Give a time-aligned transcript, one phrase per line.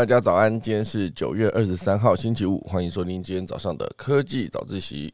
[0.00, 5.12] 大家早安，今天是九月二十三号，星期五，欢迎收听今天早上的科技早自习。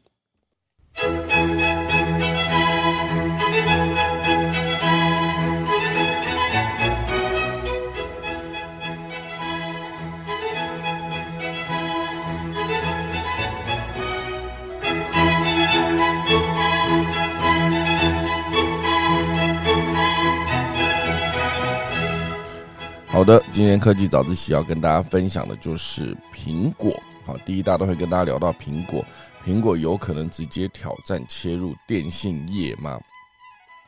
[23.17, 27.01] 好的，今天科技早自习要跟大家分享的就是苹果。
[27.25, 29.03] 好，第一大都会跟大家聊到苹果，
[29.43, 32.99] 苹果有可能直接挑战切入电信业吗？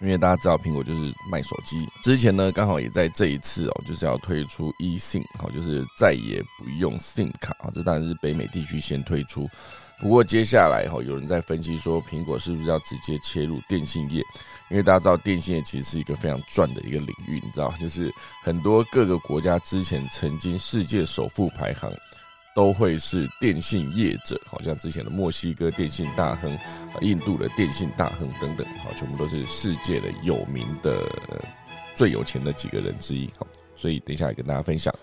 [0.02, 9.48] 因为大家知道苹果就是卖手机，之前呢刚好也在这一次哦，就是要推出 eSIM，好，就是再也不用 SIM 卡啊，这当然是北美地区先推出。
[10.00, 14.24] 不过接下来哈，有人在分析说，苹果是不是要直接切入电信业？
[14.70, 18.14] 因为大家知道电信业其实是一个非常赚的一个领域，你知道，就是
[18.44, 21.92] 很多各个国家之前曾经世界首富排行
[22.56, 26.58] 都会是电信业者，好像之前的墨西哥电信大亨、
[27.02, 31.02] 印度的电信大亨等等，好，全部都是世界的有名的
[31.96, 33.30] 最有钱的几个人之一。
[33.38, 34.94] 好，所以等一下来跟大家分享。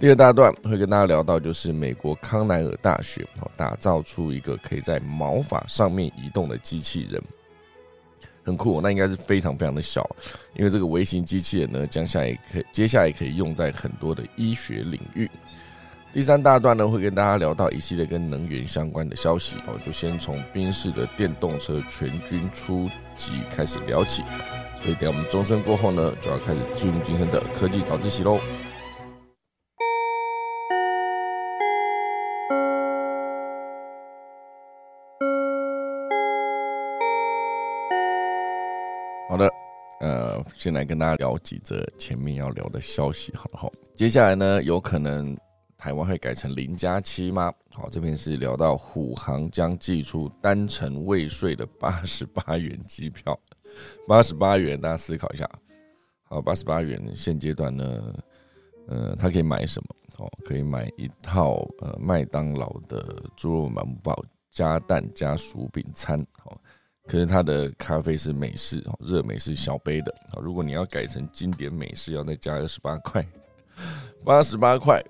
[0.00, 7.22] 第二大段会跟大家聊到，就是美国康奈尔大学哦，打造出一个可以在毛发上面移动的机器人，
[8.42, 8.80] 很酷。
[8.80, 10.08] 那应该是非常非常的小，
[10.54, 15.30] 因为这个微型机器人呢，将下来可接下来可以用在很多的医学领域。
[16.14, 24.22] 第三大段呢，会跟大家聊到一系列跟能源相关的消息哦，就先从宾士的电动车全军出击开始聊起。
[24.82, 28.40] 所以等我们钟声过后呢，就要开始进入今天的科技早自习喽。
[40.54, 43.70] 先来跟大家聊几则前面要聊的消息，好了哈。
[43.94, 45.36] 接下来呢，有可能
[45.76, 47.52] 台湾会改成零加七吗？
[47.74, 53.38] 好，这边是聊到虎航将寄出单程未税的八十八元机票，
[54.06, 55.48] 八十八元，大家思考一下。
[56.22, 58.14] 好，八十八元，现阶段呢，
[58.88, 60.24] 呃，他可以买什么？
[60.24, 66.60] 哦，可以买一套呃麦当劳的猪肉满堡加蛋加薯饼餐，好。
[67.10, 70.38] 可是它的咖啡是美式哦，热美式小杯的啊。
[70.40, 73.26] 如果你要改成经典美式，要再加二十八块，
[74.24, 75.02] 八十八块，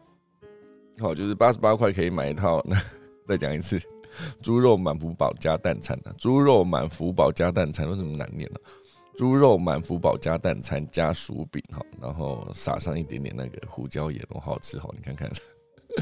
[0.99, 2.65] 好，就是八十八块可以买一套。
[2.65, 2.75] 那
[3.28, 3.78] 再讲一次，
[4.43, 8.59] 猪肉满福宝加蛋餐啊，猪肉满福宝加蛋餐为什么难念呢？
[9.19, 15.31] 猪肉满福宝加蛋餐加薯饼哈，然后撒上一点点那个胡椒盐，好好吃哈，你看看。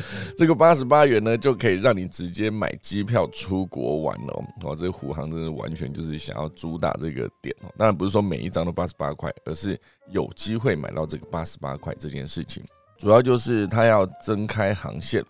[0.37, 4.77] 这个八十八元呢，就可以让你直接买机票出国玩了哦。
[4.77, 7.73] 这个虎航真的完全就是想要主打这个点哦。
[7.77, 9.79] 当然不是说每一张都八十八块，而是
[10.11, 12.63] 有机会买到这个八十八块这件事情。
[12.97, 15.25] 主要就是它要增开航线，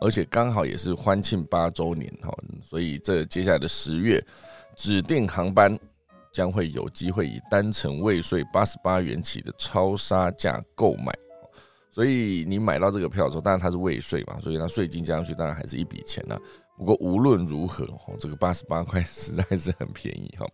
[0.00, 4.20] 而且刚好也是欢庆八周年哈，所以这接下来的十月
[4.74, 5.78] 指定航班
[6.32, 11.12] 将会有机会以单程未税八十八元起的超杀价购买。
[11.92, 16.40] 所以你买到这个票的时候，当然它是未税嘛，所以它税金加上去，当然还是一笔钱了。
[16.78, 20.46] 不过无论如何，哦，这个八十八块实在是很便宜哈。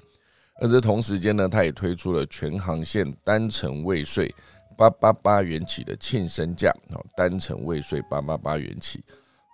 [0.60, 4.34] 而这同时间呢，它也推出了全航线单程未税
[4.76, 9.04] 八八八元起的庆生价，哦，单程未税八八八元起，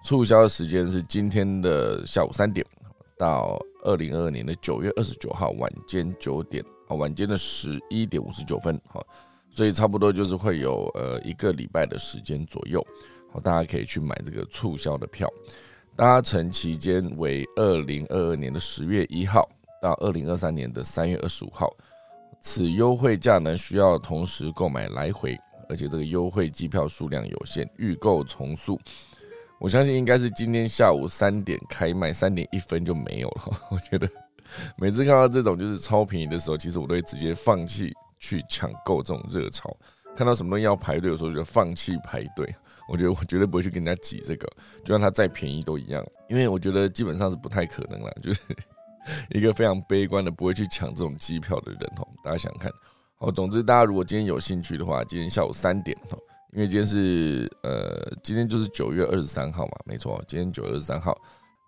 [0.07, 2.67] 促销的时间是今天的下午三点
[3.19, 9.05] 到二零二二年的九月二十九号晚间九点，啊，晚间的十一点五十九分，哈。
[9.55, 12.85] 所以差不多就是会有呃一个礼拜的时间左右，
[13.33, 15.33] 好，大家可以去买这个促销的票。
[15.95, 19.49] 搭乘期间为二零二二年的十月一号
[19.81, 21.73] 到二零二三年的三月二十五号。
[22.41, 25.39] 此优惠价呢需要同时购买来回，
[25.69, 28.77] 而且这个优惠机票数量有限，预购从速。
[29.61, 33.61] 我相信应该是今天下午三点开卖，三点一分就没有了。
[33.71, 34.07] 我觉得
[34.77, 37.95] 每次看到这种就是超便宜的时候，其实我都会直接放弃。
[38.25, 39.77] 去抢购这种热潮，
[40.17, 42.55] 看到什么东西要排队，的时候就放弃排队。
[42.89, 44.47] 我觉得我绝对不会去跟人家挤这个，
[44.85, 48.11] 就算它再便宜都一样，因为我觉得基本上是不太可能了。
[48.21, 48.41] 就是
[49.31, 52.07] 一个非常悲观的，不会去抢这种机票的人哦。
[52.23, 52.71] 大家想想看，
[53.19, 56.19] 好，总之大家如果今天有兴趣的话，今天下午三点哦，
[56.53, 61.17] 因为今天是呃，今天就是九月二十三号嘛，没错，今天九月二十三号，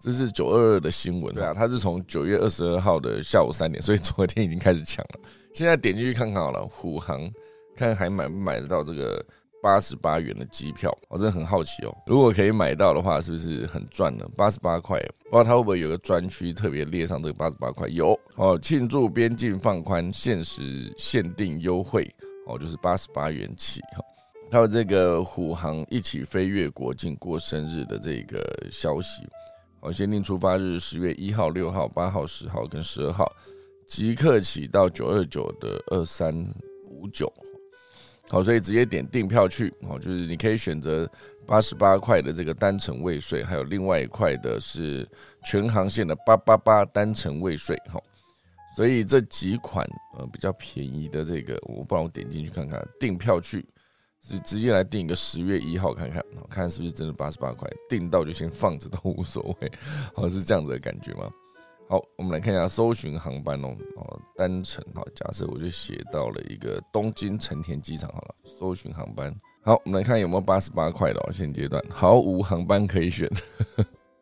[0.02, 5.20] 这是九二二的新闻，对啊，它是从九月二十二号的下午三点，所以昨天已经开始抢了。
[5.56, 7.26] 现在点进去看看好了，虎航
[7.74, 9.24] 看还买不买得到这个
[9.62, 10.94] 八十八元的机票？
[11.08, 11.96] 我真的很好奇哦。
[12.06, 14.28] 如果可以买到的话，是不是很赚呢？
[14.36, 15.00] 八十八块，
[15.30, 17.88] 不知道它会不会有个专区特别列上这个八十八块？
[17.88, 22.06] 有哦，庆祝边境放宽，限时限定优惠
[22.46, 24.04] 哦，就是八十八元起哈。
[24.52, 29.26] 还有这个虎航一起飞越国境过生日的这个消息。
[29.80, 33.32] 哦，限定出发日十月一号、六号、八号、十号跟十二号，
[33.86, 36.34] 即刻起到九二九的二三
[36.88, 37.32] 五九。
[38.28, 39.72] 好，所以直接点订票去。
[39.86, 41.08] 好，就是你可以选择
[41.46, 45.08] 八十八块的这个单程未税，还有另外一块的是
[45.44, 47.80] 全航线的八八八单程未税。
[47.88, 48.02] 好，
[48.76, 49.86] 所以这几款
[50.18, 53.64] 呃比较便宜的这个，我不然我点进去看看订票去，
[54.20, 59.70] 是直接来订一个十月一号看看，看是不是真的八十八块，订到就先放着都无所谓。
[60.16, 61.30] 好，是这样子的感觉吗？
[61.88, 69.32] 好，我们来看一下搜寻航班哦，哦，单程好，假设我就写到了一个东京成田机场好了，搜寻航班。
[69.62, 73.30] 好，我们来看有没有八十八块的哦，现阶段毫无航班可以选，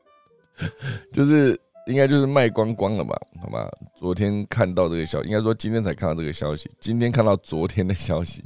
[1.11, 3.19] 就是应该就是卖光光了吧？
[3.41, 3.67] 好吧，
[3.97, 8.45] 昨天看到这个消息，应该说今天才看到这个消息，今天看到昨天的消息，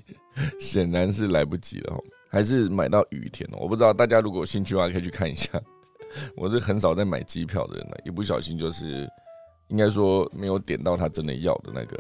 [0.61, 5.61] 显然是来不及了哦，还是买到雨田哦，我不知道大家如果有兴趣的话，可以去看一下。
[6.37, 9.09] 我是很少在买机票的人了，一不小心就是
[9.69, 11.97] 应该说没有点到他真的要的那个，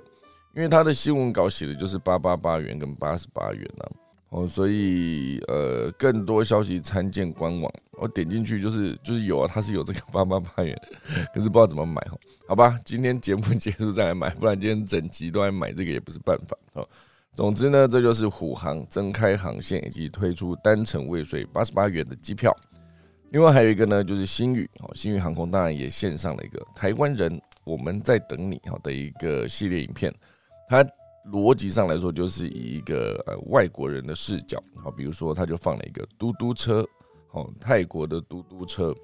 [0.55, 3.84] 因为他的新闻稿写的就是八八八元跟八十八元呢，
[4.31, 10.81] 哦，所以呃更多消息参见官网，我点进去就是就是有啊，他是有这个八八八元，
[11.34, 12.16] 可是不知道怎么买哈，
[12.49, 16.88] 好吧，今天节目 结束再来买，不然今天整集都在买这个也不是办法哦。
[17.34, 22.56] 总之呢，这就是虎航增开航线以及推出单程未税八十八元的机票。
[23.31, 30.13] 另外还有一个呢，就是新宇哦，新宇航空当然也献上了一个台湾人我们在等你哈的一个系列影片。
[30.67, 30.83] 它
[31.31, 36.87] 逻辑上来说，就是以一个呃外国人的视角，好，比如说他就放了一个嘟嘟车，
[37.33, 38.95] 哦，泰国的嘟嘟车，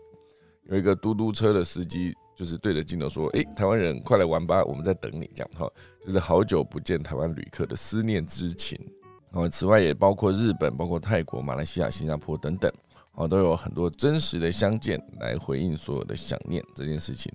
[0.71, 5.71] 有一个嘟嘟车的司机就是对着镜头说：“哎，台湾人快来玩吧，我们在等你。”这样哈，
[6.05, 8.79] 就是好久不见台湾旅客的思念之情。
[9.33, 12.73] 哦，此外也包括日本、包括泰国、马来西亚、新加坡等等。
[13.17, 17.33] 哦，都有很多真实的相见来回应所有的想念这件事情，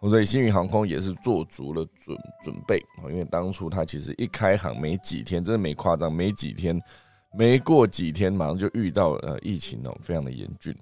[0.00, 6.80] 所以新宇航空也是做足了准准备啊，因为当初它其实一开航没几天，真的没夸张，没几天，
[7.38, 10.76] 没过几天，马上就遇到呃疫情哦，非常的严峻，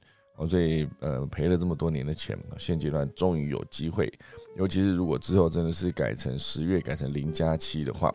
[0.48, 4.10] 所以呃赔了这么多年的钱，现阶段终于有机会，
[4.56, 8.10] 尤其是如果之后真的是改成十月改成零加七的话，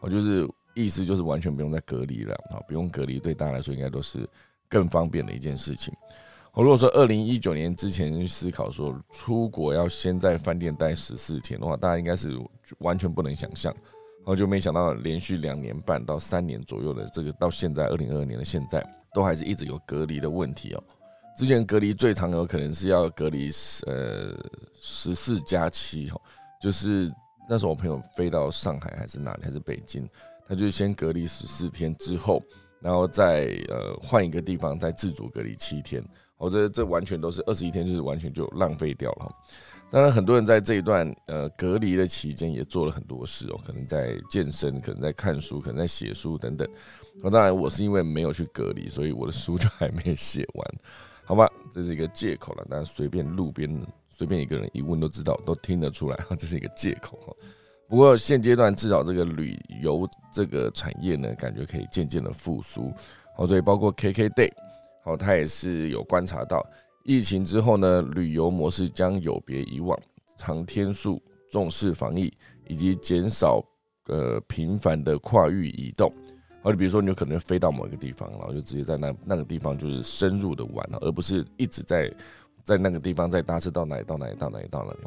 [0.00, 4.28] 哦，就是意思就是完全不用再隔离了啊，不用隔离，对大家来说应该都是。
[4.68, 5.94] 更方便的一件事情。
[6.54, 12.36] 我如果说二零一九年之前思考说出国要先在饭店待十四天的话，大家应该是
[12.78, 13.72] 完全不能想象。
[14.20, 18.84] 然后就没想到连续两年半到三年左右的这个到现在二零二二年的现在，
[19.14, 20.82] 都还是一直有隔离的问题哦。
[21.36, 23.48] 之前隔离最长有可能是要隔离
[23.86, 24.36] 呃
[24.74, 26.20] 十四加七哦，
[26.60, 27.10] 就是
[27.48, 30.06] 那时候我朋友飞到上海还是哪里还是北京，
[30.46, 32.42] 他就先隔离十四天之后。
[32.80, 36.04] 然后再呃换一个地方再自主隔离七天，
[36.36, 39.32] 我这这完全都是二十一天，就是完全就浪费掉了。
[39.90, 46.68] 当然很多人在这一段呃隔离的期间也做了很多事哦，可能在健身，可能在看书，可能在写书等等。
[47.22, 50.74] 那当然我是因为没有去隔离，所以我的书就还没写完，
[51.24, 52.66] 好吧，这是一个借口了。
[52.68, 57.34] 但随便路边随便一个人一问都知道，都听得出来，这是一个借口哈。
[57.88, 62.92] 不过现阶段至少这个旅游这个产业呢，感觉可以渐渐的复苏。
[63.34, 64.52] 好，所以包括 KKday，
[65.02, 66.64] 好，他也是有观察到
[67.04, 69.98] 疫情之后呢，旅游模式将有别以往，
[70.36, 72.30] 长天数、重视防疫
[72.66, 73.64] 以及减少
[74.08, 76.12] 呃频繁的跨域移动。
[76.62, 82.12] 好，就比如说你有可能飞到某一个地方，然后就直接在那那个地方就是深入的玩了，而不是一直在
[82.64, 84.98] 在那个地方再搭车到哪里到哪里到哪里到哪里。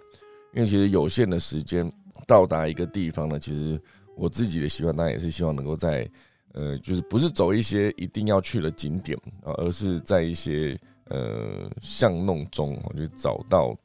[0.53, 1.91] 因为其实有限的时间。
[2.27, 3.81] 到达一个地方呢，其实
[4.15, 6.09] 我自己的习惯当然也是希望能够在，
[6.53, 13.75] 呃，就是不是走一些一定要去的景点啊，而是在一些呃巷弄中，我就找到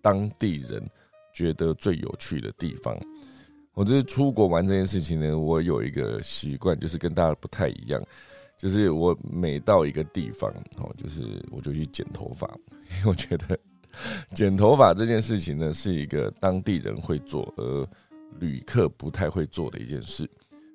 [0.00, 0.82] 当地人
[1.32, 2.98] 觉得最有趣的地方。
[3.74, 8.02] 我这是出国玩这件事情呢，我有一个习惯，就是跟大家不太一样，
[8.56, 12.48] 就是我每到一个地方，哦，就是我就去剪头发，
[12.90, 13.56] 因为我觉得。
[14.34, 17.88] 剪头发这件事情呢，是一个当地人会做，而
[18.40, 20.28] 旅客不太会做的一件事。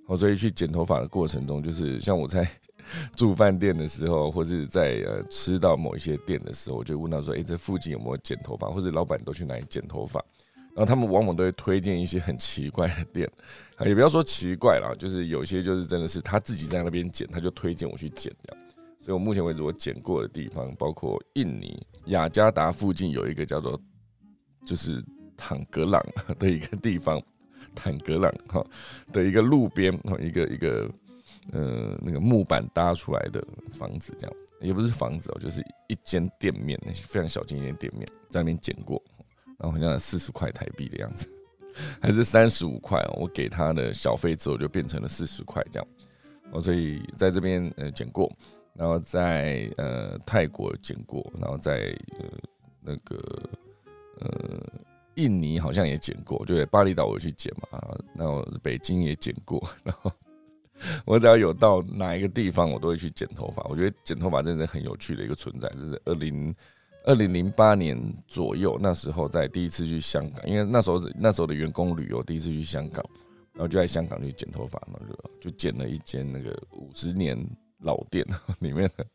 [0.08, 2.48] 好，所以去剪头发的过程中，就是像我在
[3.16, 8.68] 住饭店的时候，或是在呃吃到某一些店的时候，我就问他说：“哎，这附近有没有剪头发？
[8.70, 10.24] 或者老板都去哪里剪头发？”
[10.76, 13.30] 然后他们往往都会推荐一些很奇怪的店，
[13.76, 18.59] 啊，也不要说奇怪了，就是有些就是真的是他自己在那边剪，他就推荐我去剪这样。
[19.00, 23.80] 所以我目前为止我剪过的地方，包括印尼雅加达附近有一个叫做
[24.66, 25.04] 就是
[25.38, 26.04] 坦格朗
[26.38, 27.22] 的一个地方，
[27.74, 28.66] 坦格朗哈
[29.12, 30.90] 的一个路边哈一个一个
[31.52, 34.36] 呃那个木板搭出来的房子，这样。
[34.62, 39.02] 也不是房子哦，就是一间店面，非常小间一间店面，在那边捡过，
[39.58, 41.30] 然后好像四十块台币的样子，
[42.02, 45.88] 还是三十五块哦，我给他的小费之后就变成了四十块这样，
[46.52, 48.30] 哦，所以在这边呃捡过，
[48.80, 52.26] 然后在呃泰国剪过，然后在呃
[52.82, 53.18] 那个
[54.22, 54.30] 呃。
[55.16, 57.82] 印尼好像也剪过，就巴厘岛我去剪嘛，
[58.16, 60.10] 然后北京也剪过，然后
[61.04, 63.62] 我只要有到哪一个地方，我都会去剪头发。
[63.64, 65.68] 我觉得剪头发真的很有趣的一个存在。
[65.72, 66.56] 就是二零
[67.04, 73.04] 二零零八年左右，那时候在第一次去香港，因为那时候那时候的员工旅游第一次去香港，
[73.52, 75.02] 然后就在香港去剪头发，然后
[75.42, 77.38] 就就剪了一间那个五十年
[77.82, 78.26] 老店，
[78.60, 79.06] 里面的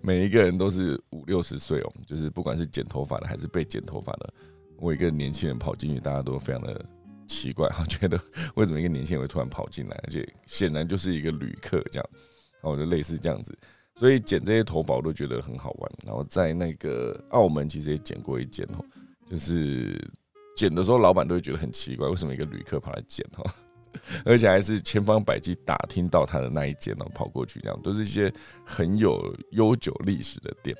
[0.00, 4.32] 每一个人都是五六十岁哦，就是不管是剪头发的还是被剪头发的。
[4.78, 6.84] 我一个年轻人跑进去，大家都非常的
[7.26, 8.18] 奇怪，哈， 觉得
[8.54, 12.08] 为什么一个年轻人会突然跑进来，而且显然就是一个旅客这样，
[12.62, 13.58] 然后就类似这样子，
[13.96, 15.92] 所以剪这些头发我都觉得很好玩。
[16.06, 18.84] 然后在那个澳门其实也剪过一剪哦，
[19.28, 20.00] 就是
[20.56, 23.44] 剪的时候老板都会觉得很奇怪，为什么一个旅客跑来剪哦，
[24.24, 28.32] 而且还是千方百计打听到他的那一间哦，跑过去这样，都是一些
[28.64, 30.76] 很有悠久历史的店。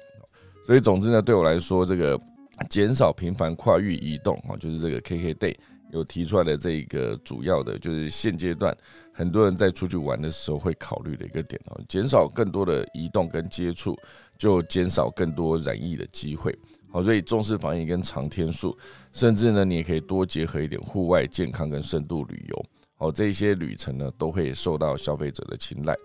[0.66, 2.20] 所以总之呢，对我来说这个。
[2.68, 5.54] 减少频繁跨域移动啊，就是这个 KK Day
[5.92, 8.76] 有提出来的这一个主要的，就是现阶段
[9.12, 11.80] 很多人在出去玩的时候会考虑的一个点哦。
[11.88, 13.96] 减少更多的移动跟接触，
[14.36, 16.52] 就减少更多染疫的机会。
[16.90, 18.76] 好，所以重视防疫跟长天数，
[19.12, 22.66] 甚至呢，你也可以多结合一点户外健康跟深度旅游。
[22.98, 25.96] 哦，这些旅程呢，都会受到消费者的青睐。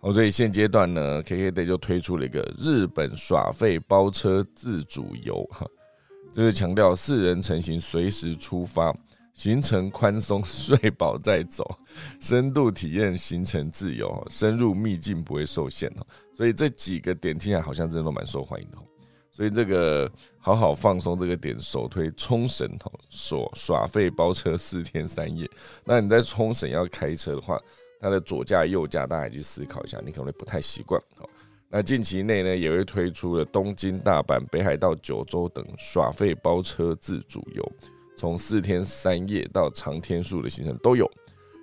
[0.00, 5.66] 哦，所以现阶段呢，KK Day 就推出了一个日本耍费包车自主游哈。
[6.32, 8.94] 就是强调四人成行，随时出发，
[9.32, 11.64] 行程宽松， 睡饱再走，
[12.20, 16.06] 深度体验行程自由，深入秘境不会受限哦。
[16.36, 18.76] 所以这几个点听起来好像真的都蛮受欢迎的。
[19.36, 25.46] 所以这个好好放松这个点首推冲绳哦，耍耍费包车四天三夜。
[25.84, 27.60] 那你在冲绳要开车的话，
[28.00, 31.28] 它的左驾右驾大家去思考一下，你可能会不太习惯哦。
[31.68, 37.72] 那近期内呢，也会推出了东京、大阪、北海道、九州等耍费包车自主游，
[38.16, 41.06] 从四天三夜到长天数的行程都有。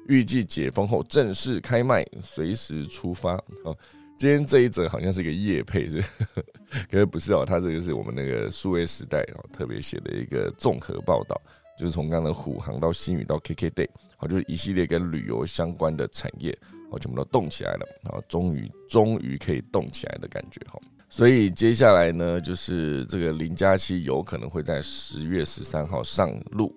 [0.08, 3.34] 预计解封后正式开卖，随时出发。
[3.64, 3.76] 哦，
[4.18, 6.02] 今天这一则好像是一个夜配，是？
[6.90, 11.40] 可是不是哦，它这个是我们那个数位时代哦特别写的一个综合报道，
[11.78, 16.58] 就是从刚刚的虎航到新宇到 KK Day，好，就是一系列跟旅游相关的产业。
[16.90, 20.80] 好全部都动起来了，然后终于终于可以动起来的感觉哈，
[21.10, 26.72] 所以接下来呢，就是这个零加七有可能会在十月十三号上路。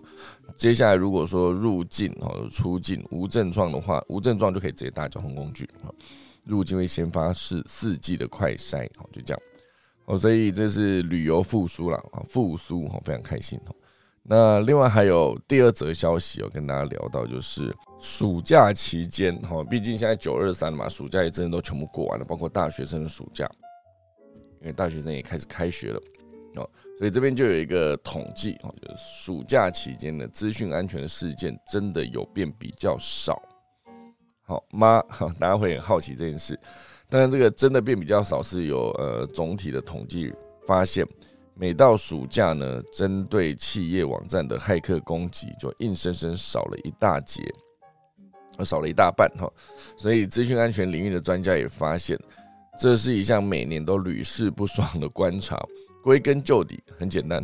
[0.56, 5.92] 接下来如果说入境哦出境无症状的话，无症状就可以直接搭交通工具啊。
[6.46, 9.42] 入境会先发四四季的快筛，好就这样
[10.06, 10.16] 哦。
[10.16, 13.74] 所以这是旅游复苏了啊，复苏哈，非常开心哦。
[14.28, 23.48] 那另外还有第二则消息要跟大家聊到，就是暑假期间哈，毕竟现在九二三嘛，暑假也真的都全部过完了，包括大学生的暑假，
[24.60, 26.00] 因为大学生也开始开学了
[26.56, 33.40] 哦，所以这边就有一个统计哦，就是暑假期间的资讯安全的事件真的有变比较少，
[34.46, 35.02] 好吗？
[35.08, 36.58] 好，大家会很好奇这件事，
[37.10, 40.32] 当然这个真的变比较少是有呃总体的统计
[40.66, 41.06] 发现。
[41.58, 47.42] 每到暑假呢，针对企业网站的骇客攻击就硬生生少了一大截，
[48.62, 49.50] 少了一大半哈。
[49.96, 52.18] 所以资讯安全领域的专家也发现，
[52.78, 55.58] 这是一项每年都屡试不爽的观察。
[56.02, 57.42] 归根究底，很简单，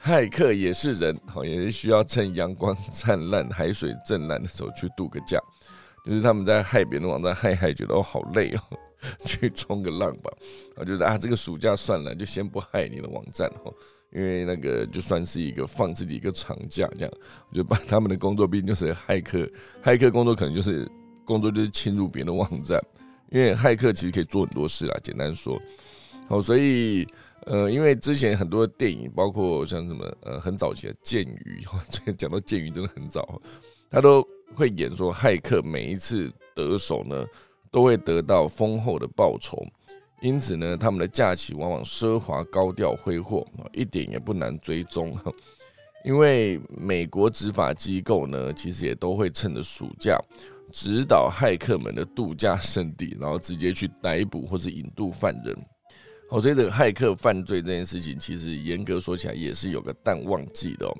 [0.00, 5.38] 骇客也是人，好也是需要趁阳光灿烂、海水正蓝的时候去度个假。
[6.04, 8.60] 就是他们在害别人的网站害害，觉得哦好累哦。
[9.24, 10.30] 去冲个浪吧，
[10.76, 13.72] 我觉得啊，这个暑假算了，就先不害你的网站哦，
[14.12, 17.12] 因为那个就算是一个放自己一个长假这样，
[17.48, 19.50] 我就把他们的工作毕竟就是骇客，
[19.82, 20.86] 骇客工作可能就是
[21.24, 22.78] 工作就是侵入别人的网站，
[23.30, 25.58] 因为骇客其实可以做很多事啦，简单说，
[26.28, 27.08] 好，所以
[27.46, 31.64] 呃，因为之前很多电影，包括像什么呃很早期的剑鱼，
[32.18, 33.40] 讲到剑鱼真的很早，
[33.90, 34.22] 他都
[34.54, 37.24] 会演说骇客每一次得手呢。
[37.72, 39.64] 都会得到丰厚的报酬，
[40.20, 45.16] 因此呢，他们的假期往往奢华高调挥霍一点也不难追踪。
[46.04, 50.18] 因为美国执法机构呢，其实也都会趁着暑假
[50.72, 55.56] 指导骇客们的度假胜地，然后直接去逮捕或是引渡犯人。
[56.30, 60.94] 哦，所以这个骇客犯罪这件事情，其实严格说起来也是有个淡旺季的哦。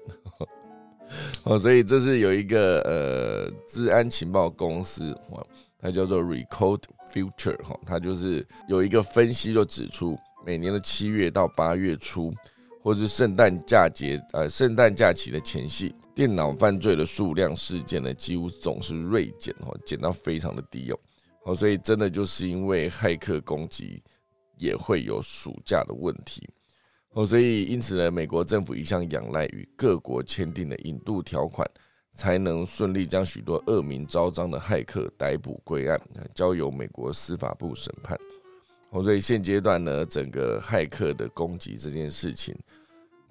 [1.44, 5.16] 哦，所以这是有一个呃，治安情报公司
[5.78, 12.32] 它叫做 Recode Future 哈，它就是有一个分析就指出，每年的七月到八月初，
[12.82, 20.98] 或是圣诞假节呃圣诞假期的前夕，电脑犯罪的数量事件呢，几乎总是锐减哦，减到非常的低哦。
[21.46, 24.02] 哦，所以真的就是因为骇客攻击
[24.58, 26.46] 也会有暑假的问题
[27.12, 31.68] 哦，所以因此呢，美国政府一向仰赖与各国签订的引渡条款。
[32.12, 35.98] 才能顺利将许多恶名昭彰的骇客逮捕归案，
[36.34, 38.18] 交由美国司法部审判。
[38.90, 42.54] 哦所以现阶段呢，整个骇客的攻击这件事情，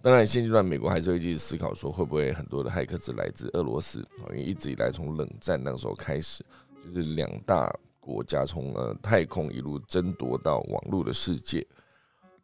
[0.01, 4.00] 当然现阶段美国还是会继续思考说，会不会很多的骇客是来自俄罗斯？
[4.29, 6.43] 因为一直以来从冷战那时候开始，
[6.86, 11.67] 就是两大国家从呃太空一路争夺到网络的世界。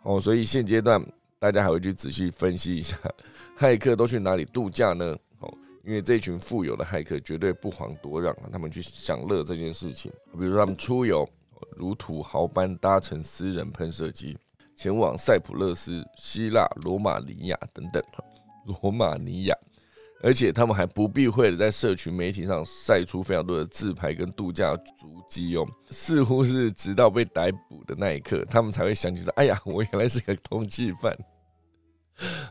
[0.04, 1.04] 哦，所以现阶段
[1.46, 2.98] 大家还会去仔细分析一下，
[3.56, 5.16] 骇客都去哪里度假呢？
[5.84, 11.24] 因为这群富有的骇客绝对不遑多让，他们去享乐这件事情，比如他们出游
[11.78, 14.36] 如土豪般搭乘私人喷射机
[14.76, 18.04] 前往塞浦路斯、希腊、罗马尼亚等等，
[18.66, 19.56] 罗马尼亚，
[20.24, 31.16] 而且他们还不避讳的在社群媒体上晒出非常多的自拍跟度假足迹哦，似乎是直到被逮捕的那一刻，他们才会想起说：“哎呀，我原来是个通缉犯。”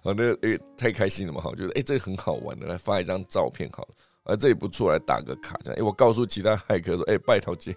[0.02, 3.94] 好，那诶太开心了嘛，好，觉得诶这个很好玩的，来发一张照片好了，
[4.24, 7.74] 啊这也不错，来打个卡这样，诶我告诉其他骇客说，诶拜托姐，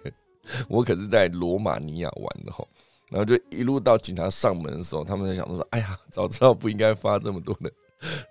[0.68, 2.62] 我可是在罗马尼亚玩的哈，
[3.10, 7.72] 然后就一路到警察上门的时候，他们在想说，哎呀，早知道不应该发这么多的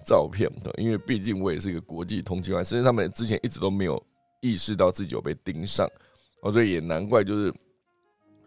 [0.05, 4.01] 照片的，因为毕竟我也是一个国际通缉犯，甚至他们之前一直都没有
[4.39, 5.89] 意识到自己有被盯上，
[6.43, 7.51] 哦，所以也难怪就是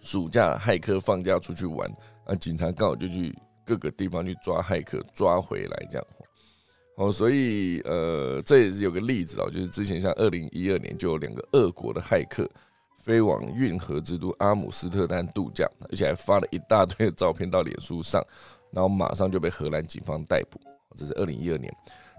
[0.00, 1.90] 暑假骇客放假出去玩，
[2.26, 3.36] 啊警察刚好就去。
[3.70, 6.06] 各个地方去抓骇客，抓回来这样，
[6.96, 12.50] 哦，所以呃，这也是有个例子哦，就是之前像二零一二年就有两个俄国的骇客
[12.98, 18.20] 飞往运河之都阿姆斯特丹度假，而且还发了一大堆的照片到脸书上，
[18.72, 20.60] 然后马上就被荷兰警方逮捕。
[20.96, 21.72] 这是二零一二年，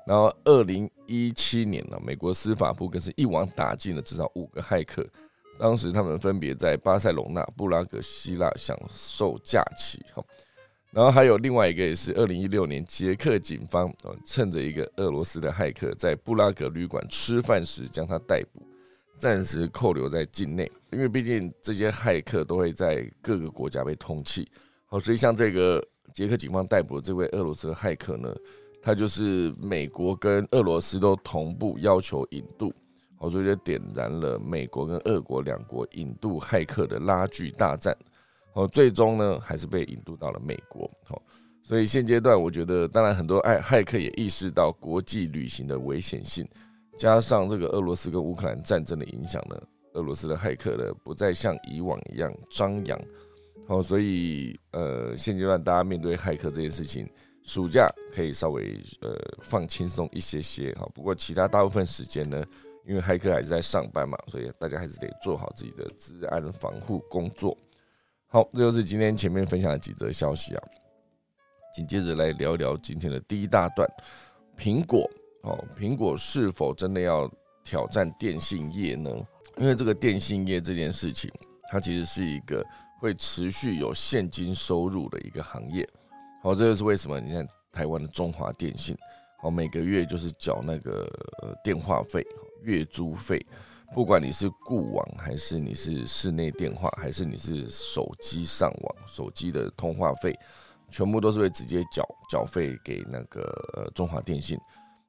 [0.08, 5.06] 然后二零一七年呢，美国司法部更是一网打尽了至少五个骇客，
[5.60, 10.24] 当时他们分别在巴塞隆纳、布拉格、希腊享受假期，哈。
[10.92, 18.62] 然后还有另外一个也是二零一六年，捷克警方呃趁着一个俄罗斯的骇客在布拉格旅馆吃饭时将他逮捕，
[19.18, 20.70] 暂时扣留在境内。
[20.92, 24.46] 因为毕竟这些骇客都会在各个国家被通缉，
[24.86, 25.82] 好，所以像这个
[26.14, 28.36] 捷克警方逮捕的这位俄罗斯的骇客呢，
[28.82, 32.74] 他就是美国跟俄罗斯都同步要求引渡，
[33.16, 37.96] 好，所以就点燃了美国跟俄国两国引渡骇客的拉锯大战。
[38.54, 40.90] 哦，最终呢还是被引渡到了美国。
[41.10, 41.22] 哦，
[41.64, 46.48] 所以现阶段我觉得，当然很多爱骇客也意识到国际旅行的危险性，
[46.98, 49.56] 加上这个俄罗斯跟乌克兰战争的影响呢，
[49.94, 53.00] 俄罗斯的骇客呢不再像以往一样张扬。
[53.68, 57.08] 哦，所以呃，现阶段大家面对骇客这件事情，
[57.44, 60.74] 暑假可以稍微呃放轻松一些些。
[60.74, 62.44] 哈，不过其他大部分时间呢，
[62.86, 67.58] 因为骇客还是在上班嘛，所以大家还是得做好自己的治安防护工作。
[68.34, 70.64] 好，这就是今天前面分享的几则消息啊。
[71.76, 73.86] 紧接着来聊聊今天的第一大段，
[74.58, 75.06] 苹果
[75.42, 77.30] 哦，苹果是否真的要
[77.62, 79.12] 挑战电信业呢？
[79.58, 81.30] 因为这个电信业这件事情，
[81.70, 82.66] 它其实是一个
[83.02, 85.86] 会持续有现金收入的一个行业。
[86.42, 88.98] 好，这就是为什么你看台湾的中华电信，
[89.44, 91.06] 哦，每个月就是缴那个
[91.62, 92.26] 电话费、
[92.64, 93.46] 月租费。
[93.94, 100.34] 不管你是固网，还是你是室内电话，还是你是手机上网，手机的通话费，
[100.90, 104.58] 全部都是会直接缴缴费给那个中华电信，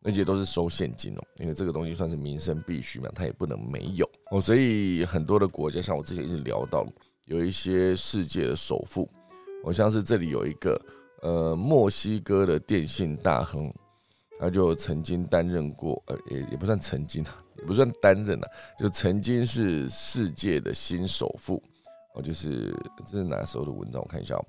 [0.02, 4.40] 而且都是收现金哦，因为这个东西算是民生必须嘛，它也不能没有哦。
[4.40, 6.84] 所以很多的国家，像我之前一直聊到，
[7.26, 9.08] 有一些世界的首富，
[9.62, 10.80] 我像是这里有一个
[11.22, 13.72] 呃墨西哥的电信大亨，
[14.40, 17.41] 他就曾经担任过，呃也也不算曾经啊。
[17.62, 21.62] 也不算担任了，就曾经是世界的新首富
[22.14, 22.74] 哦，就是
[23.06, 24.02] 这是哪时候的文章？
[24.02, 24.44] 我看一下哦，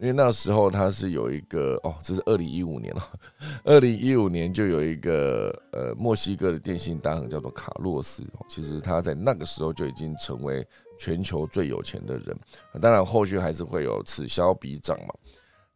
[0.00, 3.02] 因为那时候他是有一个哦，这是二零一五年了，
[3.64, 10.66] 二零一五年就有一个呃墨西哥的电信大亨叫做卡洛斯，其实他在那个时候就已经成为
[10.98, 12.36] 全球最有钱的人，
[12.80, 15.14] 当然后续还是会有此消彼长嘛。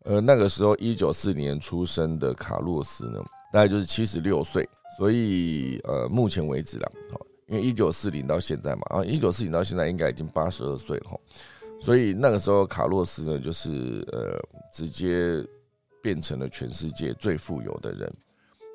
[0.05, 4.69] 呃，那个时候一九四年出生的卡洛斯呢，大概就是七十六岁。
[4.99, 11.21] 所以，呃，目前为止啦，好，因为一九四零到现在嘛，啊，一九四零到现在应该已经八十二岁了，
[11.81, 14.39] 所以那个时候卡洛斯呢，就是呃，
[14.73, 15.45] 直接
[16.03, 18.13] 变成了全世界最富有的人，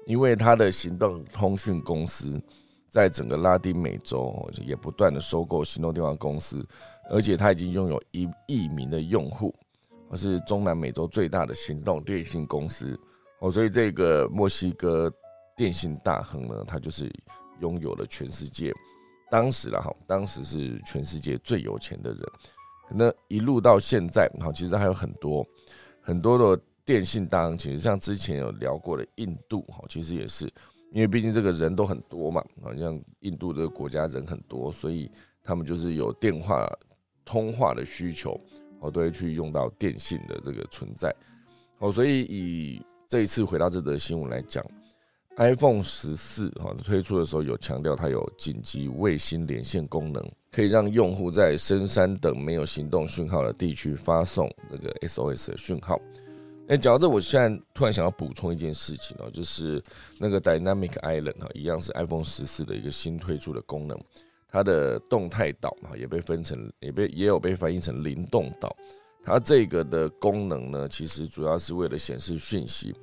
[0.06, 2.42] 因为他的行动通讯公司
[2.90, 4.34] 在整个拉丁美洲
[4.66, 6.66] 也不断的收购行动电话公司，
[7.12, 9.54] 而且他已经拥有一亿名的用户，
[10.16, 13.00] 是中南美洲最大的行动电信公司
[13.40, 13.52] 哦。
[13.52, 15.14] 所以这个墨西哥
[15.58, 17.12] 电信大亨呢，他就是
[17.60, 18.72] 拥有了全世界
[19.30, 22.22] 当时了哈，当时是全世界最有钱的人。
[22.90, 25.46] 那一路到现在，哈，其实还有很多
[26.00, 30.46] 很多的电信大亨，其实像之前有聊过的印度，哈，其实也是。
[30.94, 35.12] 因为毕竟这个人都很多嘛，好像印度这个国家人很多，所以
[35.44, 36.66] 他们就是有电话
[37.26, 38.40] 通话的需求，
[38.80, 41.14] 哦，都会去用到电信的这个存在。
[41.80, 44.66] 哦，所以以这一次回到这则新闻来讲
[45.38, 56.00] ，iPhone 十四哈推出的时候有强调它有紧急卫星连线功能，可以让用户在深山等没有行动讯号的地区发送这个 SOS 的讯号。
[56.68, 59.82] 哎，讲到这，我现在突然想要补充一件事情哦，就是
[60.20, 63.98] 那个 Dynamic Island 哈，一样是 iPhone 十四的一个新推出的功能，
[64.50, 68.76] 它的动态岛哈也被分成，也被也有被翻译成灵动岛。
[69.28, 72.96] 它这个的功能呢，其实主要是为了显示讯息，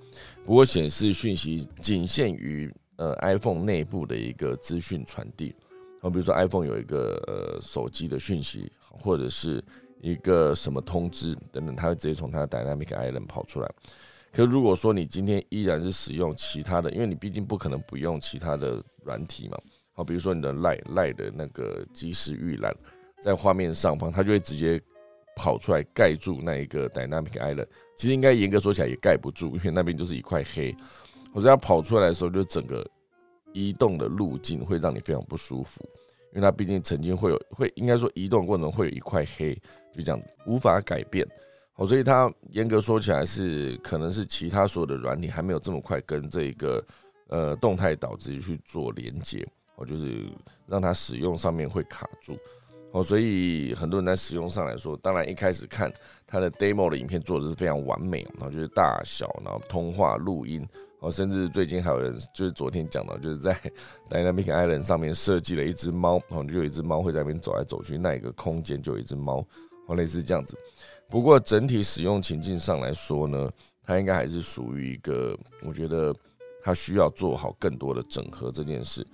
[0.44, 5.54] 不过显示讯息仅限于呃 iPhone 内部的一个资讯传递，
[6.00, 9.62] 好，比如说 iPhone 有一个呃手机的讯息，或者是。
[10.00, 13.70] 一个什么通知等等，它会直接从它的 Dynamic Island 跑出来。
[14.30, 19.56] 可如果说你今天依然是使用其他的，因为你毕竟不可能不用其他的软体嘛。
[19.94, 22.70] 好，比如说你的 Line Line 的那个即时预览，
[23.22, 24.78] 在画面上方，它就会直接
[25.36, 27.66] 跑出来盖住那一个 Dynamic Island。
[27.96, 30.74] 其实应该严格说起来也盖不住，因为那边就是一块黑。
[31.32, 32.88] 或者它跑出来的时候，就整个
[33.52, 35.84] 移动的路径会让你非常不舒服。
[36.32, 39.54] 因为它毕竟曾经会有会应该说移动过程会有一块黑，
[39.92, 41.24] 就这样无法改变，
[41.76, 46.84] 哦，所以它严格说起来是可能是其他所有的软体还没有这么快跟这一个
[47.28, 50.26] 呃动态导直接去做连接，哦，就是
[50.66, 52.36] 让它使用上面会卡住，
[52.94, 55.92] 哦，所以很多人在使用上来说，当然一开始看
[56.28, 60.64] 它的 demo 的影片做的是非常完美，然后就是大小，然后通话录音。
[61.00, 63.52] 哦，甚至最近还有人就是昨天讲到，就是在
[64.08, 69.44] Dynamic Island 上面设计了一只猫，哦，就有一只猫会在那边走来走去，那一个空间就有一只猫，
[69.88, 70.56] 哦，类似这样子。
[71.10, 73.50] 不过整体使用情境上来说呢，
[73.82, 76.14] 它应该还是属于一个，我觉得
[76.62, 79.04] 它需要做好更多的整合这件事，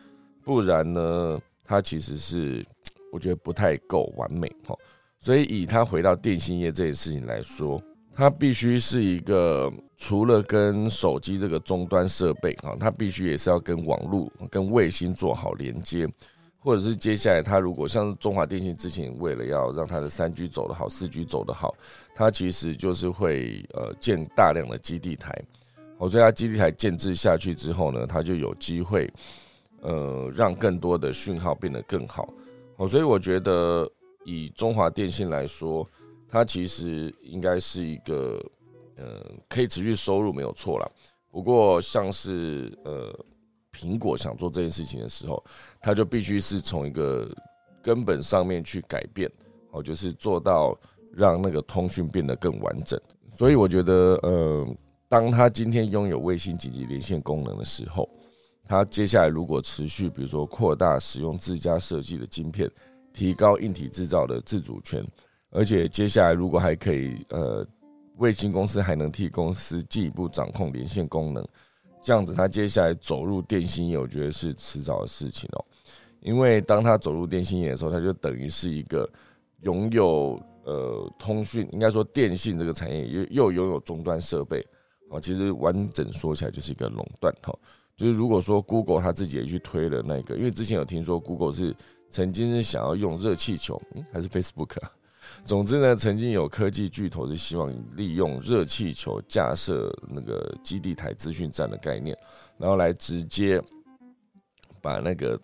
[0.44, 2.64] 不然呢，它其实是
[3.12, 4.76] 我觉得不太够完美，哈。
[5.18, 7.82] 所以以他回到电信业这件事情来说。
[8.12, 16.06] 他必须是一个除了跟手机这个终端设备啊，他必须也是要跟网络、跟卫星做好连接，
[16.58, 21.74] 或者是接下来他如果像中华电信之前为了要让他的三 G 走得好、四 G 走得好，
[22.14, 25.32] 他其实就是会呃建大量的基地台，
[25.96, 29.10] 哦，所以它基地台建制下去之后呢，它就有机会
[29.80, 32.28] 呃让更多的讯号变得更好，
[32.80, 33.88] 哦，所以我觉得
[34.24, 35.86] 以中华电信来说。
[36.32, 38.40] 它其实应该是一个，
[38.94, 40.88] 呃，可以持续收入没有错了。
[41.28, 43.12] 不过，像是呃，
[43.72, 45.42] 苹果想做这件事情的时候，
[45.82, 47.28] 它就必须是从一个
[47.82, 49.28] 根本上面去改变，
[49.72, 50.78] 哦，就是做到
[51.12, 52.96] 让那个通讯变得更完整。
[53.36, 54.64] 所以，我觉得，呃，
[55.08, 58.08] 当它今天拥有卫星紧急连线功能的时候，
[58.70, 62.70] 它接下来如果持续，比如说扩大使用自家设计的晶片，
[63.12, 65.04] 提高硬体制造的自主权。
[65.50, 67.66] 而且接下来，如果还可以，呃，
[68.18, 71.44] 卫星公司还能替公司进一步掌控连线功能，
[72.00, 75.64] 这样子，它接下来走入电信业，我觉得是迟早的事情哦。
[76.20, 79.10] 因为当他走入电信业的时候，他就等于是一个
[79.62, 84.64] 拥有呃通讯，应该说电信这个产业又又拥有终端设备
[85.08, 85.20] 哦。
[85.20, 87.52] 其实完整说起来就是一个垄断哈。
[88.00, 91.76] 就是如果说 Google 他自己也去推了那个，因为之前有听说 Google 是
[92.08, 94.90] 曾经是想要用热气球，嗯，还是 Facebook 啊？
[95.44, 102.16] 总之呢，曾经有科技巨头是希望利用热气球架设那个基地台资讯站的概念，
[102.56, 103.62] 然后来直接
[104.80, 105.38] 把那个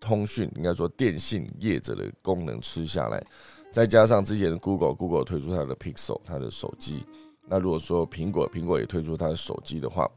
[0.00, 3.22] 通讯，应该说电信业者的功能吃下来。
[3.70, 7.04] 再加上之前 Google，Google 推出它的 Pixel 它的手机，
[7.46, 10.10] 那如果说苹果，苹果也推出它的手机的话，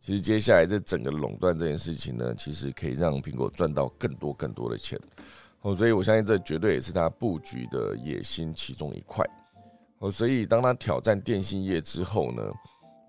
[0.00, 4.98] 其实接下来这整个垄断这件事情呢，其实可以让苹果赚到更多更多的钱。
[5.62, 9.24] 哦，所以我相信这绝对也是他布局的野心其中一块。
[9.98, 12.42] 哦，所以当他挑战电信业之后呢，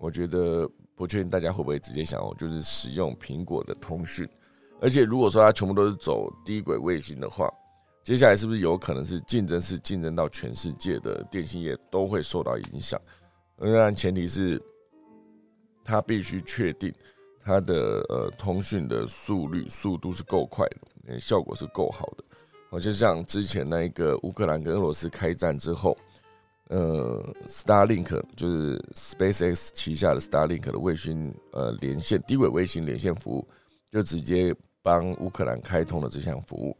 [0.00, 4.28] 我觉得不确定大家会不会直接想哦就是使用苹果的通讯。
[4.80, 7.48] 而且如果说它全部都是走低轨卫星的话，
[8.02, 13.00] 接下来是不是有可能是竞争是竞争到全世界的电信业都会受到影响？
[13.56, 14.60] 当然前提是
[15.84, 16.92] 他必须确定
[17.42, 20.66] 它的呃通讯的速率速度是够快
[21.06, 22.24] 的，效果是够好的。
[22.70, 25.96] 好，就像之前那一个乌克兰跟俄罗斯开战之后，
[26.68, 33.48] 呃，Starlink 就是 SpaceX 旗下的 Starlink 的卫星呃连线低轨卫星连线服务，
[33.90, 36.76] 就直接帮乌克兰开通了这项服务，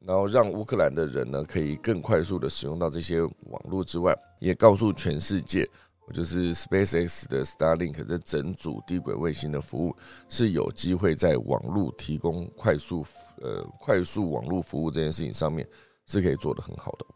[0.00, 5.68] 然后让乌克兰的人呢可以更快速的使用到这些网络之外，也告诉全世界。
[6.12, 9.94] 就是 SpaceX 的 Starlink 这整组低轨卫星的服务
[10.28, 13.04] 是有机会在网络提供快速
[13.42, 15.68] 呃快速网络服务这件事情上面
[16.06, 17.06] 是可以做得很好的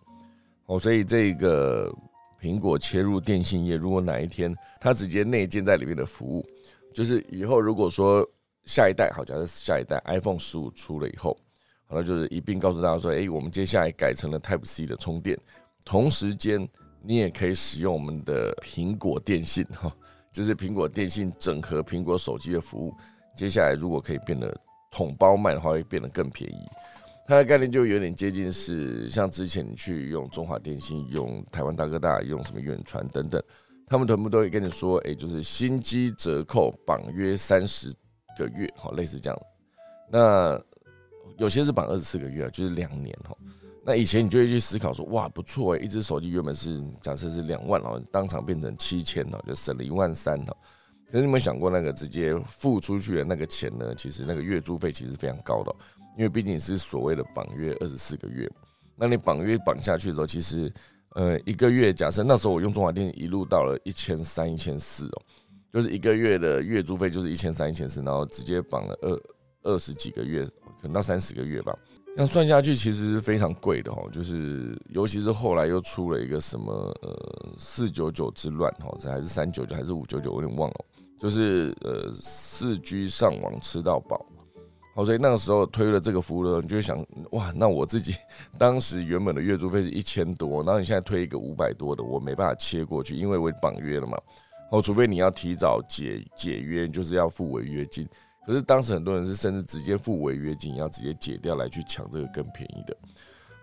[0.67, 1.91] 哦，所以这个
[2.41, 6.47] 苹果切入电信业，如果哪一天它直接内建在里面的服务，
[6.93, 8.29] 就是以后如果说
[8.65, 11.37] 下一代好，假设下一代 iPhone 十五出了以后，
[11.87, 15.39] 好了，就是一并告诉大家说，哎，我们接下来改成了 Type C 的充电，
[15.85, 16.69] 同时间。
[17.05, 19.93] 你也可以使用我们的苹果电信哈，
[20.33, 22.95] 就是苹果电信整合苹果手机的服务。
[23.37, 24.55] 接下来如果可以变得
[24.91, 26.59] 统包卖的话，会变得更便宜。
[27.27, 33.43] 它的概念就有点接近是像之前你去用中华电信、用台湾大哥大、用什么远传等等，
[33.87, 37.91] 他们全部都会跟你说，哎，就是新机折扣绑约三十
[38.37, 39.43] 个月，好，类似这样。
[40.11, 40.61] 那
[41.39, 43.35] 有些是绑二十四个月，就是两年哈。
[43.85, 50.57] 那以前你就会去思考说，哇，不错哎，一只手机原本是假设是两万哦，当场变成七千哦，就省了一万三哦。
[51.07, 53.93] 可是你有没有想过，那个直接付出去的那个钱呢？
[53.95, 55.75] 其实那个月租费其实非常高的，
[56.17, 58.49] 因为毕竟是所谓的绑约二十四个月。
[58.97, 60.73] 那你绑约绑下去的时候，其实
[61.17, 65.23] 呃一个月，假设那时候我用中华电信一路到了一千三、一千四哦，
[65.73, 69.23] 就是一个月的月租费就是一千三、一千四，然后直接绑了二
[69.65, 71.77] 二十几个月，可能到三十个月吧。
[72.15, 74.03] 这样算下去，其实是非常贵的哈。
[74.13, 80.77] 就是尤其是后来又出了一个什么呃四九九之乱哈，这还是三九九还是五九九，我有点忘了。
[81.19, 84.27] 就是呃四 G 上网吃到饱，
[84.95, 86.99] 好，所以那个时候推了这个服务的时候，你就会想
[87.31, 88.15] 哇，那我自己
[88.59, 94.19] 当时原本的月租费是一千多，然后你现在推一个五百多的，我没办法切过去，因为我绑约了嘛。
[94.73, 98.07] 哦，除非你要提早解解约，就是要付违约金。
[98.45, 102.97] 可是当时很多人是甚至直接付违约金，要直接解掉来去抢这个更便宜的，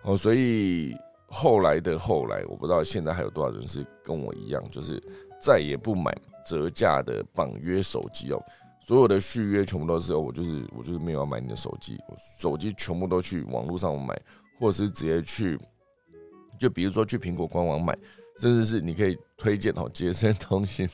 [0.03, 0.95] 哦，所以
[1.27, 5.01] 后来的后来，我不知道现在还有多少人是跟我一样，就是
[5.41, 6.15] 再也不买
[6.45, 8.41] 折价的绑约手机哦，
[8.79, 11.97] 所有的续约全部都是，我就是我就是没有要买你的手机，
[12.39, 14.17] 手机全部都去网络上买，
[14.59, 15.59] 或者是直接去，
[16.57, 17.97] 就比如说去苹果官网买。
[18.39, 20.87] 甚至是你可以推荐哦，捷森通信，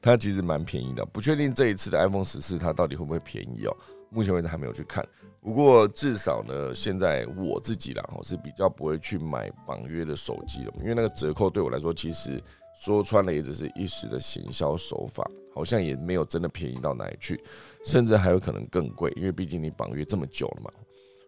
[0.00, 1.04] 它其实蛮便宜的。
[1.06, 3.76] 不确定这一次的 iPhone 十四它到底会不会便宜哦，
[4.08, 5.04] 目前为止还没有去看。
[5.40, 12.40] 不过至少呢，现在我自己啦，我是比较不会去买绑约的手机了，因为那个折扣对我来说，其实
[12.80, 17.42] 说穿了也只是一时的行销手法，好像也没有真的便宜到哪里去，
[17.84, 20.70] 甚至还有可能更贵，因为毕竟你绑约这么久了嘛。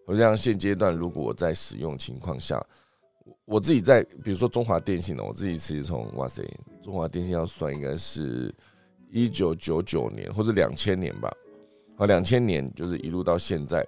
[0.07, 2.65] 我像现阶段如果我在使用情况下。
[3.47, 6.43] 我自己在，比如说中华电信呢，我自己其实从哇塞，
[6.83, 8.55] 中华电信要算应该是
[9.11, 11.33] 一九九九年或者两千年吧，
[11.97, 13.81] 啊，两千年就是一路到现在，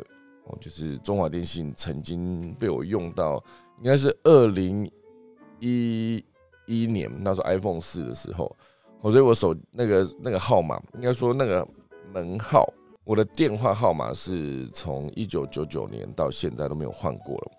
[0.45, 3.43] 哦，就是中华电信曾经被我用到，
[3.79, 4.91] 应该是二零
[5.61, 6.25] 一
[6.67, 8.55] 一年那时候 iPhone 四的时候，
[9.01, 11.67] 我所以我手那个那个号码，应该说那个
[12.13, 12.67] 门号，
[13.05, 17.53] 我的电话号码是从一九九九年到现在都没有换过了。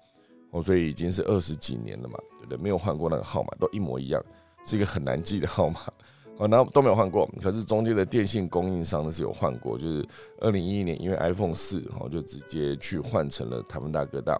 [0.51, 2.57] 哦，所以已经是二十几年了嘛，对不对？
[2.57, 4.23] 没有换过那个号码，都一模一样，
[4.65, 5.79] 是一个很难记的号码。
[6.39, 10.05] 哦，然后都没有换过，可是中间的电信供应商呢是有换过，就是
[10.39, 14.39] 二零一一年，因为 iPhone 四，哦，就直接去换成了台湾大哥大。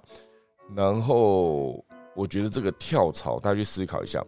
[0.75, 1.83] 然后
[2.15, 4.23] 我觉得这个跳槽，大家去思考一下，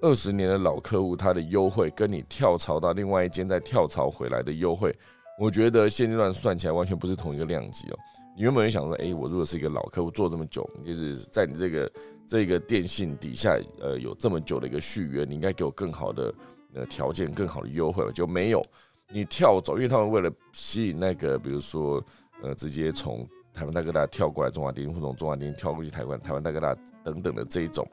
[0.00, 4.96] 二十年的老客户他的优惠，跟你跳槽到另外一间再跳槽回来的优惠，
[5.40, 7.98] 我觉得现阶段算起来完全不是同一个量级哦。
[8.40, 11.92] 你原本想说，哎，我如果是一个老客户，做这么久，就是在你这个
[12.26, 16.34] 这个电信底下，呃，有这么久的一个续约，你应该给我更好的
[16.72, 18.62] 呃条件，更好的优惠，就没有
[19.10, 22.02] 你跳走，因为他们为了吸引那个，比如说，
[22.42, 26.74] 呃，直接从台湾大哥大跳过来中华电信，或从中华电信跳过去台湾台湾大哥大
[27.04, 27.86] 等等的这一种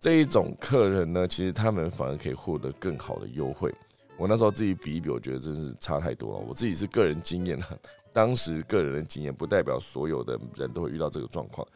[0.00, 3.72] 这一种客人呢，其实他们反而可以获得更好的优惠。
[4.18, 6.44] 我那时候自己比一比，我觉得真是差太多了。
[6.48, 7.56] 我自己是个人经验。
[8.12, 11.66] 当时个人的经验不代表所有的人都会遇到这个状况，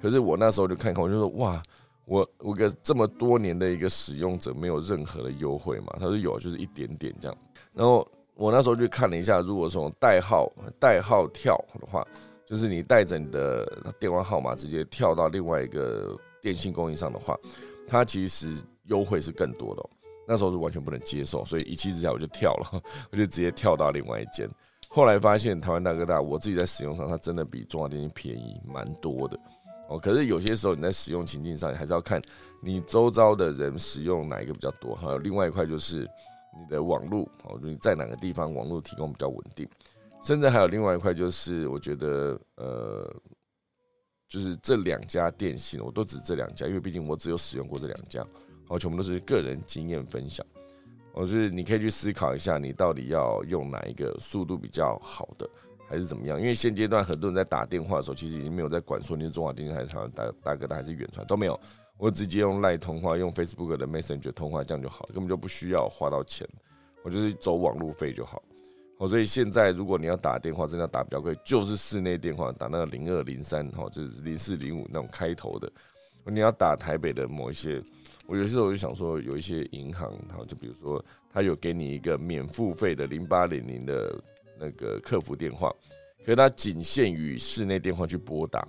[0.00, 1.62] 可是我那时候就看看，我就说哇，
[2.04, 5.94] 我我个这么多年的一个使用者没有任何的优惠嘛？
[6.00, 7.36] 他说有，就是一点点这样。
[7.72, 12.06] 然后我那时候就看了一下，如果从代号代号跳的话，
[12.44, 17.38] 就是你带着你的电话号码直接跳到另外一个电信供应商的话，
[17.86, 19.82] 它其实优惠是更多的。
[20.26, 24.48] 那时候是完全不能接受，所以一气之下我就跳了， 我就直接跳到另外一间。
[24.94, 29.36] 后来发现台湾大哥大，我自己在使用上，它真的比中华电信便宜蛮多的
[29.88, 29.98] 哦。
[29.98, 32.22] 可是有些时候你在使用情境上，你还是要看
[32.62, 34.94] 你周遭的人使用哪一个比较多。
[34.94, 36.08] 还有另外一块就是
[36.56, 39.68] 你的网络哦，你在哪个地方网络提供比较稳定。
[40.22, 43.12] 甚至还有另外一块就是，我觉得呃，
[44.28, 48.24] 就是这两家电信，我都指这两家，因为毕竟我只有使用过这两家，
[48.68, 50.46] 哦，全部都是个人经验分享。
[51.14, 55.48] 我是你可以去思考一下，你到底要用哪一个速度比较好的，
[55.88, 56.40] 还是怎么样？
[56.40, 61.58] 因为现阶段很多人在打电话的时候，其实已经没有在管说你是中华电信还是台湾大大哥大还是远传都没有，
[61.96, 66.44] 我直接用赖通话，用 Facebook 的 Messenger 通话这样就好，根本就不需要花到钱，
[67.04, 68.42] 我就是走网路费就好。
[68.98, 75.70] 哦，所以现在如果你要打电话，真的要打比较贵，就是室内电话，打那个零二零三，哈，就是零四零五那种开头的。
[76.32, 77.82] 你要打台北的某一些。
[78.26, 84.18] 我有些时候我就想说，有一些银行，然后就比如说，他有给你一个免付费的零八零零的
[84.58, 85.70] 那个客服电话，
[86.20, 88.66] 可是它仅限于室内电话去拨打，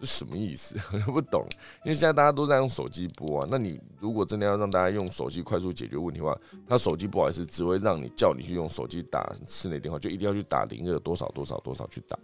[0.00, 0.74] 这什么意思？
[1.06, 1.46] 我不懂。
[1.84, 12.18] 因为现在大家都在用手机拨啊，那你如果真的要让大家用手机快速解决问题的话，他手机不好意思，只会让你叫你去用手机打室内电话，就一定要去打零二多少多少多少去打。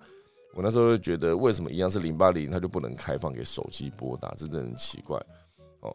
[0.54, 4.32] 我那时候就觉得，为什么一样是零八零，它就不能开放给手机拨打？
[4.34, 5.18] 真的很奇怪。
[5.80, 5.94] 哦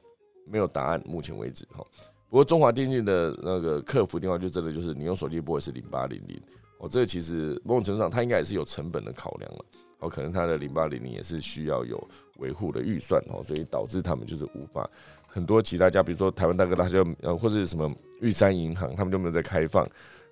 [0.49, 1.85] 没有答案，目前为止哈。
[2.29, 6.41] 不过中华电信的那个客服电话就真的就是你用手机拨也是零八零零
[6.79, 9.65] 哦，这个其实某种程度上它应该也是有成本的考量了
[9.99, 12.01] 哦，可能它的零八零零也是需要有
[12.37, 14.89] 维护的预算哦，所以导致他们就是无法
[15.25, 19.87] 很多其他家，比如说台湾大哥大就呃或者什么玉山银行，他们就没有在开放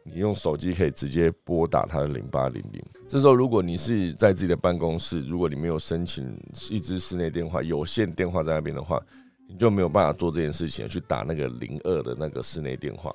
[0.05, 2.81] 你用手机可以直接拨打他的零八零零。
[3.07, 6.39] 这时候如果你是在自己的办公室，如果你没有申请
[6.69, 9.01] 一支室内电话有线电话在那边的话。
[9.47, 13.13] 你就没有办法做这件事情，去打那个零二的那个室内电话，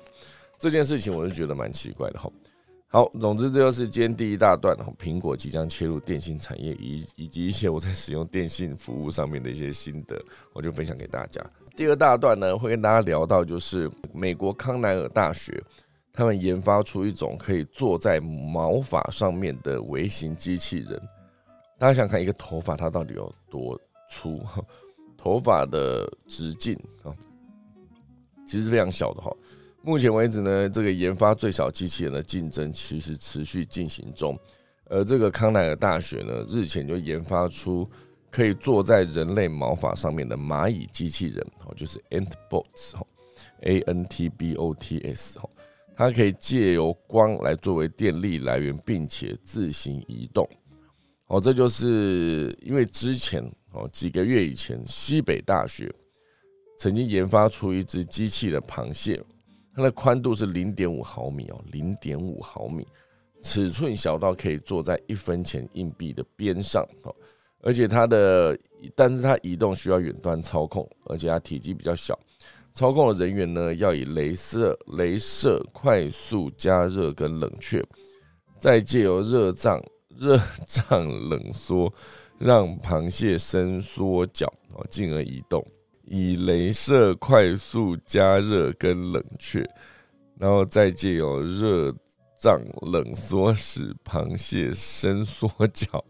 [0.57, 2.31] 这件事情我就觉得蛮奇怪的哈。
[2.87, 10.17] 好，总之这就是今天第一大段，苹果即将切入电信产业，以以及一些我在使用电信服务上面的一些心得，
[10.53, 11.45] 我就分享给大家。
[11.75, 15.61] 第二大段呢，会跟大家聊到就是美国康奈尔大学，
[16.13, 21.01] 他们研发出一种可以坐在毛发上面的微型机器人。
[21.77, 24.39] 大家想看一个头发它到底有多粗？
[25.17, 27.13] 头发的直径啊，
[28.47, 29.31] 其实非常小的哈。
[29.83, 34.35] 目前为止呢，这个研发最小机器人的竞争其实持续进行中。
[34.85, 37.87] 而这个康奈尔大学呢，日前就研发出
[38.31, 43.05] 可以坐在人类毛发上面的蚂蚁机器人，哦，就是 Antbots 哈
[43.61, 45.47] ，A N T B O T S 哈，
[46.01, 50.49] 它可以借由光来作为电力来源，并且自行移动。
[51.27, 53.43] 哦，这就是因为之前。
[53.73, 55.93] 哦，几个月以前，西北大学
[56.77, 59.17] 曾经研发出一只机器的螃蟹，
[59.75, 62.85] 它的宽度是零点五毫米哦，零点五毫米，
[63.43, 67.15] 尺寸小到可以坐在一分钱硬币的边上哦，
[67.61, 68.57] 而且它的，
[68.95, 72.19] 但是它移动需要远端操控，而且它体积比较小，
[72.73, 77.85] 操控的人员呢要以镭射、镭射快速加热跟冷却，
[78.59, 79.81] 再借由热胀、
[80.17, 81.93] 热胀冷缩。
[82.43, 85.63] 让螃蟹伸缩脚哦，进而移动，
[86.07, 89.63] 以镭射快速加热跟冷却，
[90.39, 91.93] 然后再借由热
[92.39, 92.59] 胀
[92.91, 96.03] 冷缩使螃蟹伸缩脚。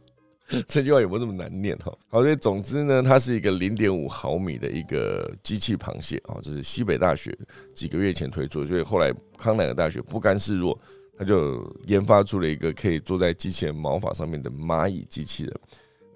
[0.67, 1.91] 这句话有没有这么难念哈？
[2.09, 7.37] 好，所以总之呢，它是一个零点五毫米的一个机器螃蟹啊，这是西北大学
[7.73, 10.77] 几个月前推出，所以后来康奈尔大学不甘示弱，
[11.17, 15.53] 他就研发出了一个可以坐在机器人毛发上面的蚂蚁机器人。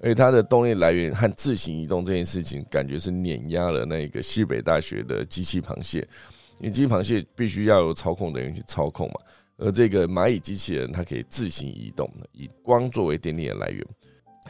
[0.01, 6.07] 而且它的动力来源和自行移动这件事情，感觉是碾压了那个西北大学的机器螃蟹。
[6.59, 9.15] 因为机器螃蟹必须要有操控人员去操控嘛，
[9.57, 13.85] 而这个蚂蚁机器人它可以自行移动，以光作为电力的来源。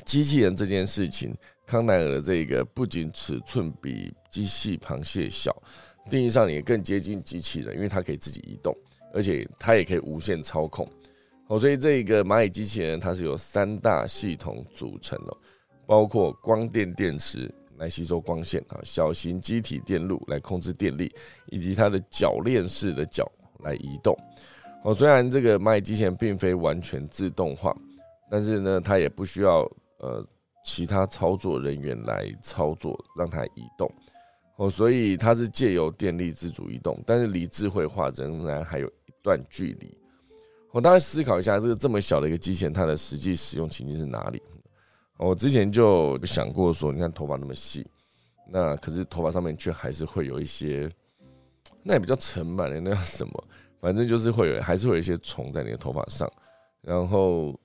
[0.04, 5.56] 机器人这件事情，康奈尔的这个不仅尺寸比机器螃蟹小，
[6.10, 8.76] 定义上也更接近机器人，因为它可以自己移动，
[9.14, 10.88] 而且它也可以无线操控。
[11.48, 15.38] 哦，所以这个蚂蚁机器人它是由三大系统组成的，
[15.86, 21.14] 包括光电电池来吸收光线啊，小型机体电路来控制电力，
[21.48, 23.32] 以及它的铰链式的脚
[23.64, 24.18] 来移动。
[24.84, 27.76] 哦，虽然这个蚂蚁机器人并非完全自动化，
[28.30, 30.26] 但是呢，它也不需要呃
[30.64, 33.92] 其他操作人员来操作让它移动。
[34.58, 39.98] 哦，所以它是借由电力自主移动，但是离智慧化仍然还有一段距离。
[40.72, 44.42] 我大概思考一下，这个这么小的一个机器人，它的实际使用情境是哪里？
[45.18, 47.86] 我之前就想过说，你看头发那么细，
[48.50, 50.90] 那可是头发上面却还是会有一些
[51.84, 53.44] 那也比较沉吧，那叫什么？
[53.80, 56.32] 反正就是会有，还是会有一些虫在你的头发上，
[56.82, 57.58] 然后，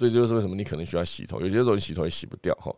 [0.00, 2.74] 所以这就是为什么你可能需要洗头，有些时候你洗头也洗不掉哈。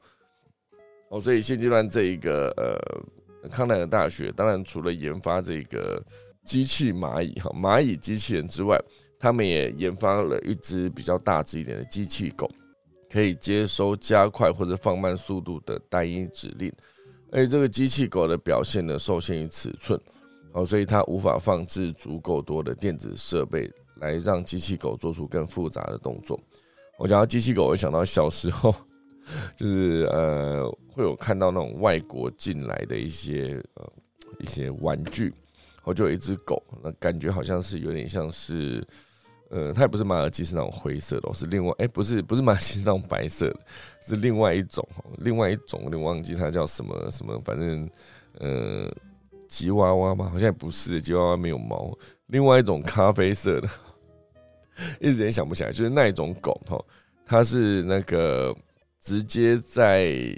[1.08, 6.02] 哦，所以现阶段这一个呃，康奈尔大学当然除了研发这个
[6.44, 8.76] 机器蚂蚁哈蚂蚁机器人之外，
[9.20, 12.50] 他们也研发了一只比较大只一点的机器狗，
[13.08, 16.72] 可以接收加快或者放慢速度的单一指令。
[17.30, 19.96] 而且这个机器狗的表现呢，受限于尺寸。
[20.54, 26.36] 哦，所以它无法放置足够多的电子设备来让机器狗做出更复杂的动作。
[27.02, 28.72] 我讲到机器狗，我想到小时候，
[29.58, 33.92] 就是呃，会有看到那种外国进来的一些呃
[34.38, 35.34] 一些玩具，
[35.82, 38.86] 我就有一只狗，那感觉好像是有点像是，
[39.50, 43.60] 呃，它也不是马尔济斯那种灰色的，是另外，哎，不是不是马尔济斯那种白色的，
[44.00, 44.88] 是另外一种，
[45.18, 47.90] 另外一种，有点忘记它叫什么什么，反正
[48.38, 48.88] 呃。
[49.48, 50.30] 吉娃娃吗？
[50.32, 51.94] 好像也不是，吉娃娃没有毛。
[52.28, 53.68] 另外一种咖啡色的，
[55.00, 56.78] 一直也想不起来，就是那一种狗哈，
[57.26, 58.54] 它是那个
[59.00, 60.34] 直接在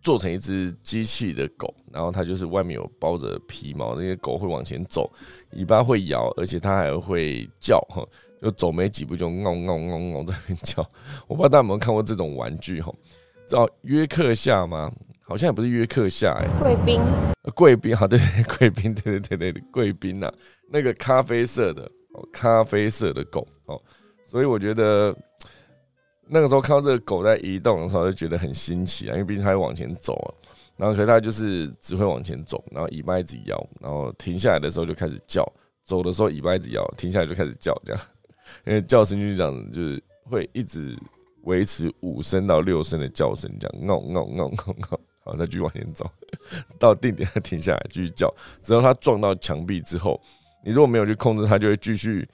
[0.00, 5.10] 做成一只机器的狗，然后它就是外面有包着皮毛，那些狗会往前走，
[5.52, 8.06] 尾巴会摇，而且它还会叫哈，
[8.40, 10.88] 就走没几步就嗷嗷嗷嗷在那边叫。
[11.26, 12.92] 我不知道大家有没有看过这种玩具哈？
[13.48, 14.92] 知道约克夏吗？
[15.22, 17.00] 好像也不是约克夏哎，贵宾，
[17.54, 20.32] 贵宾，好对对，贵宾，对对对对，贵宾呐，
[20.70, 21.82] 那个咖啡色的，
[22.14, 23.80] 哦，咖啡色的狗，哦，
[24.26, 25.16] 所以我觉得
[26.26, 30.28] 那个时候看到这个狗在移动的时候，就觉得很新奇啊，因为毕竟它会往前走啊，
[30.76, 35.46] 然后可是它就是只会往前走，然后尾巴一直摇，然后停下来的时候就开始叫，
[35.84, 38.02] 走的时候尾巴一直摇，停下来就开始叫，这样，
[38.66, 40.98] 因为叫声就是这样，就是会一直
[41.44, 45.00] 维持五声到六声的叫声，这样，嗷嗷嗷嗷嗷。
[45.24, 46.10] 好，再继续往前走，
[46.78, 48.34] 到定点它停下来，继续叫。
[48.62, 50.18] 只要它撞到墙壁之后，
[50.64, 52.26] 你如果没有去控制它，就会继续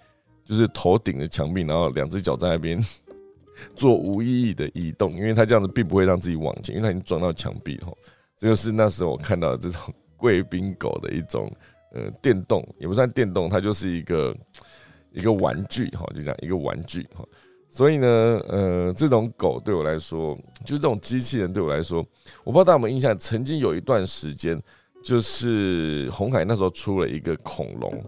[0.44, 2.78] 就是头顶着墙壁，然后两只脚在那边
[3.74, 7.92] 做无意义的移动，因为它这样子并不会让自己往前，因为它已经撞到墙壁哈。
[8.36, 9.80] 这就是那时候我看到的这种
[10.16, 11.50] 贵宾狗的一种
[11.92, 14.36] 呃电动，也不算电动，它就是一个
[15.12, 17.24] 一个玩具哈，就这样一个玩具哈。
[17.70, 18.06] 所以呢，
[18.48, 22.06] 呃，这种狗对我来说，就是这种机器人对我来说，
[22.44, 24.60] 我不知道大家有没有印象，曾经有一段时间，
[25.02, 28.04] 就是红海那时候出了一个恐龙，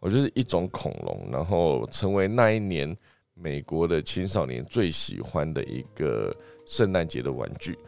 [0.00, 2.96] 我就是一种恐龙，然后成为那一年
[3.34, 6.34] 美国的青少年最喜欢的一个
[6.66, 7.78] 圣诞节的玩具。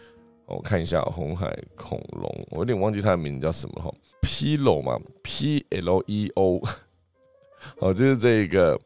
[0.47, 6.61] 我看一下红海恐龙，我有点忘记它的名字叫什么哈，Pleo 嘛，P L E O，
[7.79, 8.81] 好， 就是这个。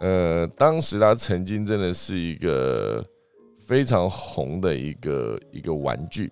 [0.00, 3.02] 呃，当时它曾经真的是一个
[3.60, 6.28] 非常红的一个一个玩具，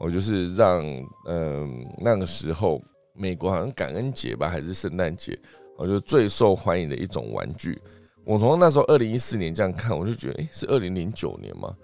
[0.00, 0.84] 我就是让
[1.28, 2.82] 嗯那个时候
[3.14, 5.38] 美国好像感恩节吧还是圣诞节，
[5.76, 7.80] 我就最受欢迎的一种玩具。
[8.24, 11.74] 我从那时候二零一四年这样看，我就觉得哎是二零零九年吗？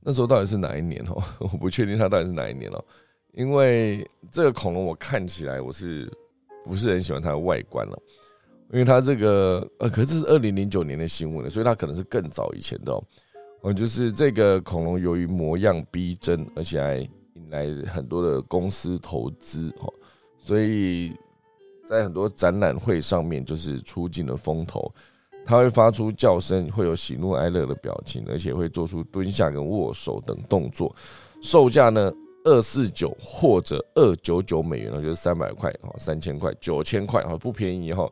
[0.00, 1.22] 那时候到底是哪一年哦？
[1.40, 2.84] 我不确定它到底是哪一年哦，
[3.32, 6.10] 因为这个恐龙我看起来我是
[6.64, 7.98] 不是很喜欢它的外观了。
[8.72, 13.04] 因为它这个呃，可是这是二零零九年的新闻了，所以它可能是更早以前的哦。
[13.60, 19.92] 哦，就是这个恐龙由于模样逼真，而且还引来很多的公司投资哦，
[20.36, 21.14] 所以
[21.88, 24.92] 在很多展览会上面就是出尽了风头。
[25.44, 30.94] 它会发出叫声，会有喜怒哀乐的表情，而且会做出蹲下跟握手等动作。
[31.40, 32.12] 售价呢？
[32.44, 38.08] 二四九或者二九九美元那，就是三百块哈，三千块、九千块哈，不便宜哈，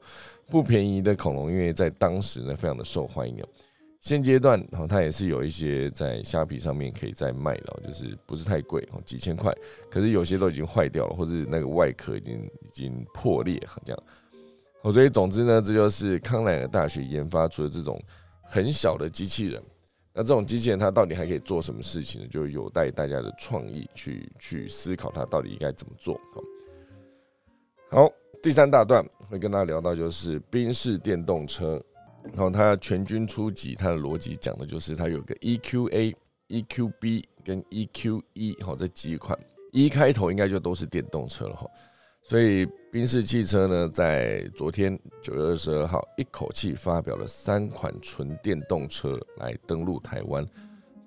[0.49, 3.37] 不便宜的恐龙，因为在当时呢，非常的受欢迎。
[4.05, 9.51] 现阶段哈，它也是有一些在虾皮上面可以再卖了，就是不是太贵哦，几千块。
[9.91, 14.03] 可是有些都已经坏掉了，或者那个外壳已经已经破裂，这样。
[14.83, 17.99] 好，所以总之呢，这就是康奈尔大学研发出的这种
[18.43, 19.63] 很小的机器人。
[20.13, 22.29] 那这种机器人它到底还可以做什么事情呢？
[22.31, 26.21] 就有待大家的创意去去思考它到底应该怎么做。
[27.89, 28.07] 好，
[28.43, 31.83] 第三大段会跟大家聊到就是宾士电动车，
[32.33, 36.15] 然后它全军出击，它的逻辑讲的就是它有个 EQA、
[36.49, 39.39] EQB 跟 EQE 好这几款，
[39.73, 41.69] 一开头应该就都是电动车了哈。
[42.23, 50.43] 所以，宾士汽车呢，在昨天九月二十二号，一口气发表了三款纯电动车来登陆台湾，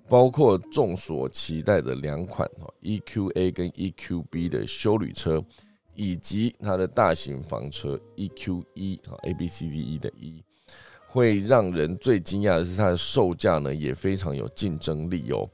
[0.08, 2.48] 包括众所期待的两款
[2.82, 5.44] EQA 跟 EQB 的修旅车，
[5.96, 10.44] 以及它的大型房车 EQE 啊 A B C D E 的 E，
[11.08, 15.48] 会让人最惊讶的是它的售价呢也非常有竞争力哦。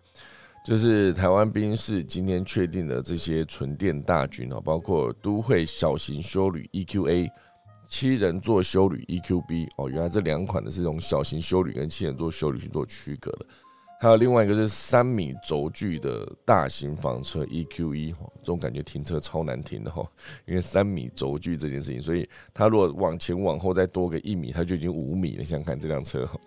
[0.66, 7.28] 就是台湾兵士今天确定的这些纯电大军哦，包括都会小型修旅 EQA、
[7.88, 13.46] 七人座修旅 EQB 哦，原来这两款的是用小型修旅跟七人座修旅去做区隔的。
[14.04, 20.06] 还有另外一个是三米轴距的大型房车 EQE，这种感觉停车超难停的哈，
[20.44, 25.42] 因为三米轴距这件事情，所以它如果往前往后再多个一米，它就已经五米了。
[25.42, 26.38] 想想看这辆车哈。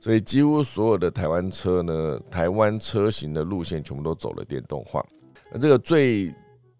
[0.00, 5.04] 所以几乎所有的台湾车呢，台湾车型的路线全部都走了电动化。
[5.52, 6.34] 那这个最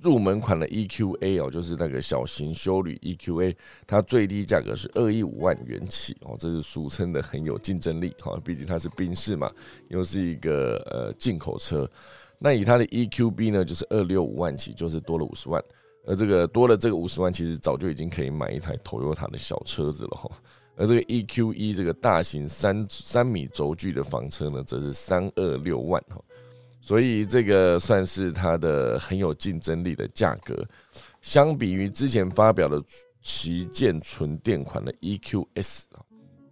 [0.05, 9.51] 入门款的 EQA 哦，就是那个小型修旅 EQA，它最低价格是二亿五万元起哦，这是俗称的很有竞争力哈，毕竟它是宾士嘛，
[9.89, 11.89] 又是一个呃进口车。
[12.39, 15.63] 那以它的 EQB 呢，就是二六五万起，就是多了五十万。
[16.07, 20.31] 而这个多了这个五十万，其实早就已经可以买一台 Toyota 的小车子了哈。
[20.77, 26.21] 而这个 EQE 这个大型三三米轴距的房车呢，则是三二六万哈，
[26.85, 30.63] 所以这个算是它的很有竞争力的价格。
[31.23, 32.79] 相比于之前发表的
[33.23, 36.05] 旗舰纯电款的 EQS 啊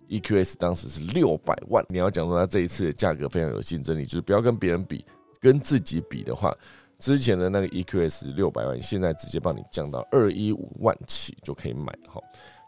[0.09, 1.85] ，EQS 当时是六百万。
[1.91, 5.05] 你要讲说它这一次的价格非常有竞争力，就是不要跟别人比，
[5.39, 6.57] 跟自己比的话，
[6.99, 12.19] 之前的那个 EQS 六百万，现在直接帮你降到二一五万起就可以买哈。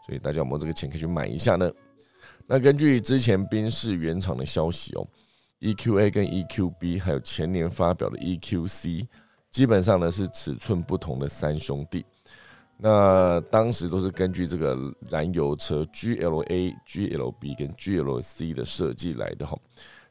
[0.05, 1.71] 所以大家有没有这个钱可以去买一下呢？
[2.45, 5.07] 那根据之前宾士原厂的消息哦
[5.65, 9.07] ，EQA 跟 EQB 还有前年发表的 EQC，
[9.49, 12.05] 基本上呢是尺寸不同的三兄弟。
[12.77, 14.77] 那当时都是根据这个
[15.09, 19.57] 燃油车 GLA、GLB 跟 GLC 的设计来的哈。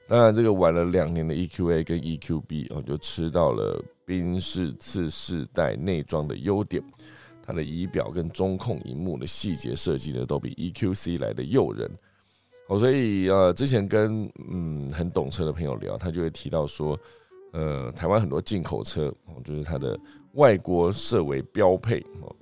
[0.09, 6.83] 当然，这个玩了两年的 EQA 跟 EQB 哦，就吃到了宾士次世代内装的优点。
[7.47, 11.91] 它的仪表跟中控荧幕的细节设计呢，都比 EQC 来的诱人。
[12.69, 16.99] 哦，所以呃，之前跟嗯很懂车的朋友聊，他就会提到说，
[17.53, 19.99] 呃，台湾很多进口车哦，就是它的
[20.33, 22.35] 外国设为标配哦，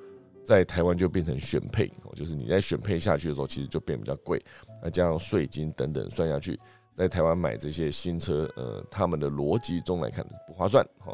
[0.45, 4.41] 在台湾就变成选配哦，就是你在选配下去的时候，其实就变比较贵，
[4.83, 6.59] 那加上税金等等算下去，
[6.95, 11.13] 在台湾买这些新车，呃，他们的逻辑中来看不划算哈。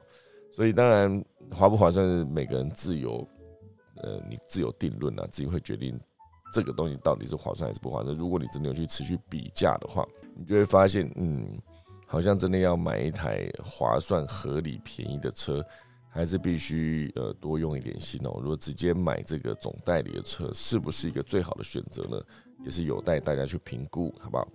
[0.52, 3.26] 所以当然划不划算是每个人自由。
[4.00, 5.98] 呃，你自有定论啊，自己会决定
[6.52, 8.14] 这个东西到底是划算还是不划算。
[8.14, 11.58] 如果你真的有去持续比价的话，你就会发现，嗯，
[12.06, 15.64] 好像真的要买一台划算、合理、便宜的车，
[16.08, 18.38] 还是必须呃多用一点心哦。
[18.40, 22.20] 如果直接买这个总代理的车，是不是一个最好的选择呢？
[22.64, 24.48] 也是有待大家去评估，好不好？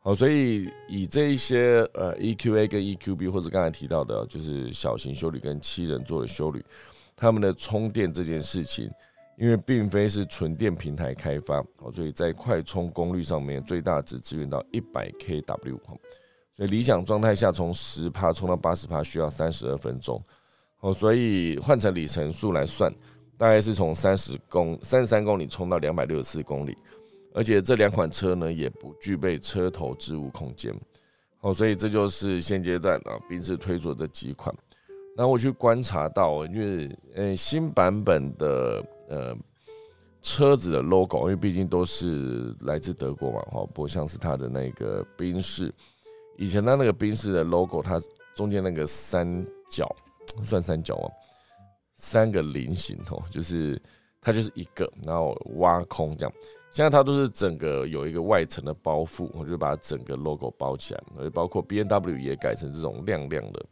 [0.00, 6.64] 好，所以以这一些呃 EQA 跟 EQB，或者刚才提到的，就是小型修旅跟七人座的修旅。
[7.16, 8.90] 他们的充电这件事情，
[9.36, 15.78] 因为并非是纯电平台开发，哦，所以在快充功率上面最大只支援到一百 kW，
[16.56, 20.22] 所以理想状态下从十帕充到八十帕需要三十二分钟，
[20.80, 22.90] 哦，所以换成里程数来算，
[23.36, 26.74] 大概是从三十公三十三公里充到两百六十四公里，
[27.34, 30.74] 而且这两款车呢也不具备车头置物空间，
[31.40, 34.54] 哦，所以这就是现阶段啊宾士推出的这几款。
[35.14, 39.36] 那我去观察到，因为呃新版本的呃
[40.22, 45.72] 车子的 logo，因为毕竟都是来自德国嘛，哈，不像是它的那个宾士，
[46.36, 48.00] 以前它那个宾士的 logo，它
[48.34, 49.88] 中间那个三角
[50.42, 51.08] 算三角吗？
[51.94, 53.80] 三个菱形哦，就是
[54.20, 56.34] 它就是一个，然后挖空这样。
[56.70, 63.64] 现在它都是整个有一个外层的包覆，我就把整个 logo 包起来，而包括 B N W 也改成这种亮亮的。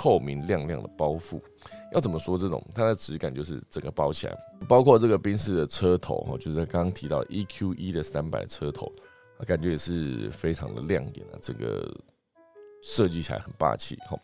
[0.00, 1.38] 透明亮亮的包覆，
[1.92, 4.34] 要怎么说这种它的质感就是整个包起来，
[4.66, 8.90] 包括这个宾士的车头哈，就是刚刚提到 EQE 的三百车头，
[9.46, 11.94] 感觉也是非常的亮眼啊，整个
[12.82, 14.18] 设计起来很霸气哈。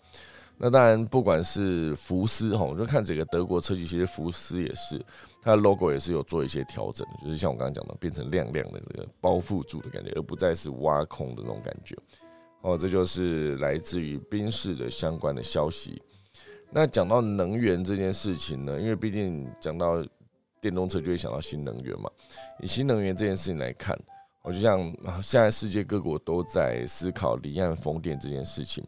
[0.57, 4.99] 那当然不管是福斯哈，我就看整个德国车企，其实福斯也是
[5.43, 11.95] 它的 logo 也是有做一些调整，就是像我刚刚讲的，变成亮亮的这个包覆住的感觉，而不再是挖空的那种感觉。
[12.63, 16.03] 哦，这就是来自于冰室的相关的消息。
[16.71, 20.05] 那讲到能源这件事情呢，因为毕竟讲到
[20.61, 22.11] 电动车就会想到新能源嘛。
[22.61, 23.97] 以新能源这件事情来看，
[24.43, 24.81] 我就像
[25.23, 28.85] 现在世界各国都在思考离岸风电这件事情。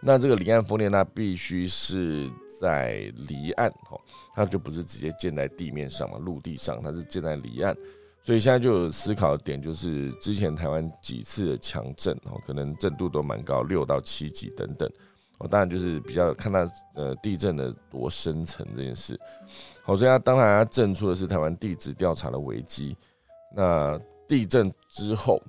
[0.00, 2.30] 那这个离岸风电，它必须是
[2.60, 4.00] 在离岸，哦，
[4.32, 7.76] 它就不是直接建在地面上嘛，陆地上，它是建在离岸。
[8.22, 14.90] 所以现在就有思考的点，就是之前台湾几次的强震哦，可能震度都蛮高，六到七级等等。
[15.38, 19.18] 哦，当然就是比较看它呃地震的多深层这件事。
[19.82, 22.96] 好，所以它当然它震出的是台湾地质调查的危机。
[23.54, 25.40] 那地震之后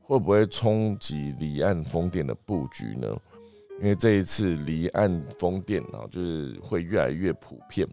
[0.00, 3.08] 会不会冲击离岸风电的布局呢？
[3.80, 7.86] 因为这一次离岸风电啊，就是会越来越普遍。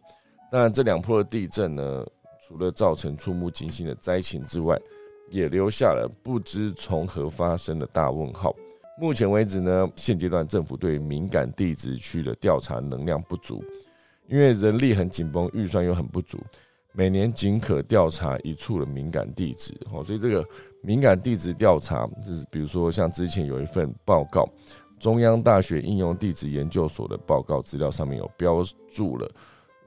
[0.52, 2.06] 当然，这两波的地震呢，
[2.52, 4.78] 除了造成触目惊心的灾情之外，
[5.30, 8.54] 也留下了不知从何发生的大问号。
[8.99, 13.64] 目前为止呢，现阶段政府对敏感地质区的调查能量不足，
[14.28, 16.38] 因为人力很紧绷，预算又很不足，
[16.91, 19.74] 每年仅可调查一处的敏感地质。
[19.93, 20.45] 哦，所以这个
[20.84, 24.45] 敏感地质调查，就是比如说像之前有一份报告，
[24.99, 29.32] 中央大学应用地质研究所的报告资料上面有标注了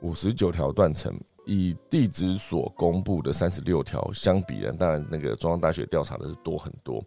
[0.01, 1.15] 五十九条断层，
[1.47, 7.05] 以地质所公布的三十六条相比呢，当然那个中央大学调查的是多很多。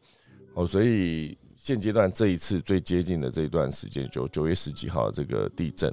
[0.53, 1.37] 哦，所以。
[1.59, 5.91] 现阶段这一次最接近的这一段时间，就九月十几号这个地震，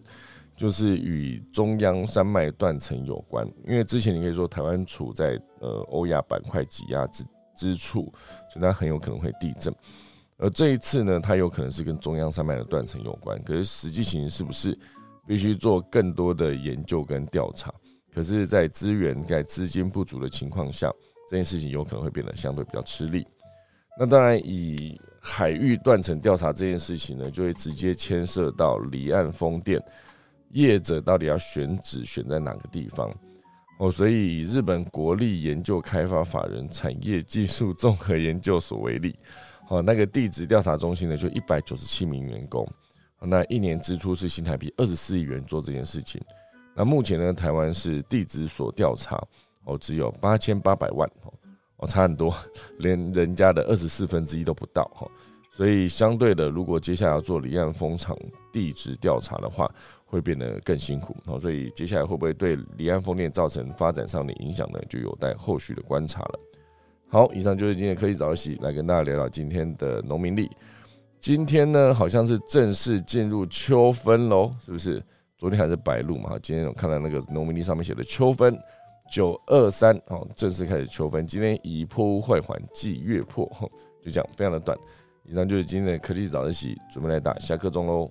[0.55, 3.51] 就是与中央山脉断层有关。
[3.67, 7.25] 因为之前你可以说台湾处在呃欧亚板块挤压之
[7.57, 8.13] 之处，
[8.53, 9.75] 所以它很有可能会地震。
[10.37, 13.43] 而这一次呢，它有可能是跟中央山脉的断层有关。
[13.43, 14.79] 可是实际情形是不是
[15.27, 17.73] 必须做更多的研究跟调查？
[18.15, 20.91] 可是，在资源在资金不足的情况下，
[21.29, 23.27] 这件事情有可能会变得相对比较吃力。
[23.99, 25.01] 那当然以。
[25.27, 29.83] 海域断层调查这件事情呢，就会直接牵涉到离岸风电
[30.51, 33.11] 业者到底要选址选在哪个地方
[33.79, 33.91] 哦。
[33.91, 39.19] 所以以日本国立研究开发法人产业技术综合研究所为例，
[39.71, 42.71] 哦，那个地质调查中心呢，就一百九十七名员工，
[43.19, 46.21] 那一年支出是新台币二十四亿元做这件事情。
[46.75, 49.23] 那目前呢，台湾是地质所调查
[49.65, 51.33] 哦，只有八千八百万哦。
[51.77, 52.33] 哦，差很多，
[52.79, 55.11] 连人家的二十四分之一都不到哈，
[55.51, 58.17] 所以相对的，如果接下来要做离岸风场
[58.53, 59.69] 地质调查的话，
[60.05, 61.17] 会变得更辛苦。
[61.27, 64.79] 哦，所以接下来会不会对离岸风电造成发展上的影响呢？
[64.89, 66.39] 就有待后续的观察了。
[67.09, 70.49] 好，以上就是今天科技早起来跟大家聊聊今天的农民历。
[71.19, 75.03] 今天呢，好像是正式进入秋分喽，是不是？
[75.37, 78.59] 昨天还是白露嘛，今天我看到那个农民历上面写的秋分。
[79.11, 81.27] 九二三哦，正式开始秋分。
[81.27, 83.47] 今天以破屋坏环忌月破，
[84.03, 84.77] 就这样，非常的短。
[85.25, 88.11] 以上就是今天的科技早自习，准备来打下课钟喽。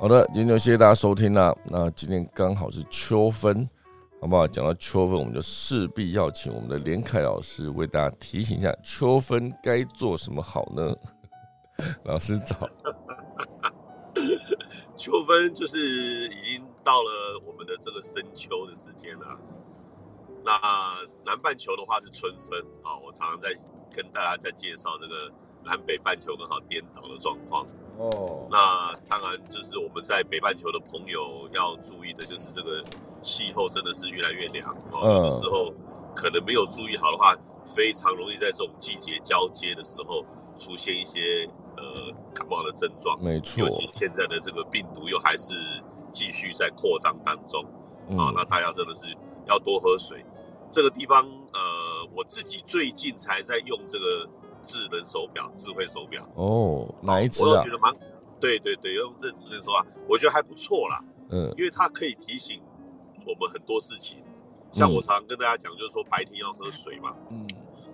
[0.00, 1.54] 好的，今天就谢谢大家收听啦。
[1.64, 3.68] 那今天刚好是秋分。
[4.22, 4.46] 好不好？
[4.46, 10.94] 讲到秋分，我们就势必要请我们的连凯老师为大家提醒一下，秋分该做什么好呢？
[12.06, 12.54] 老师早。
[14.96, 15.76] 秋分就是
[16.28, 19.36] 已经到了我们的这个深秋的时间了。
[20.44, 20.52] 那
[21.26, 23.52] 南半球的话是春分啊，我常常在
[23.90, 25.32] 跟大家在介绍这个
[25.64, 27.66] 南北半球刚好颠倒的状况。
[27.98, 32.82] 哦，那当然就是我们在北半球的朋友要注意的，就是这个
[33.20, 35.08] 气候真的是越来越凉哦。
[35.08, 35.72] 有的时候
[36.14, 37.36] 可能没有注意好的话，
[37.66, 40.24] 非常容易在这种季节交接的时候
[40.56, 43.22] 出现一些呃感冒的症状。
[43.22, 45.54] 没错，尤其现在的这个病毒又还是
[46.10, 47.62] 继续在扩张当中
[48.18, 48.32] 啊。
[48.34, 49.06] 那大家真的是
[49.46, 50.24] 要多喝水。
[50.70, 54.28] 这个地方呃，我自己最近才在用这个。
[54.62, 57.48] 智能手表，智慧手表哦，哪一只啊？
[57.48, 57.94] 我都觉得蛮，
[58.40, 61.02] 对对对，用这智能手表，我觉得还不错啦。
[61.30, 62.60] 嗯，因为它可以提醒
[63.26, 64.22] 我们很多事情。
[64.70, 67.14] 像我常常跟大家讲，就是说白天要喝水嘛。
[67.30, 67.46] 嗯。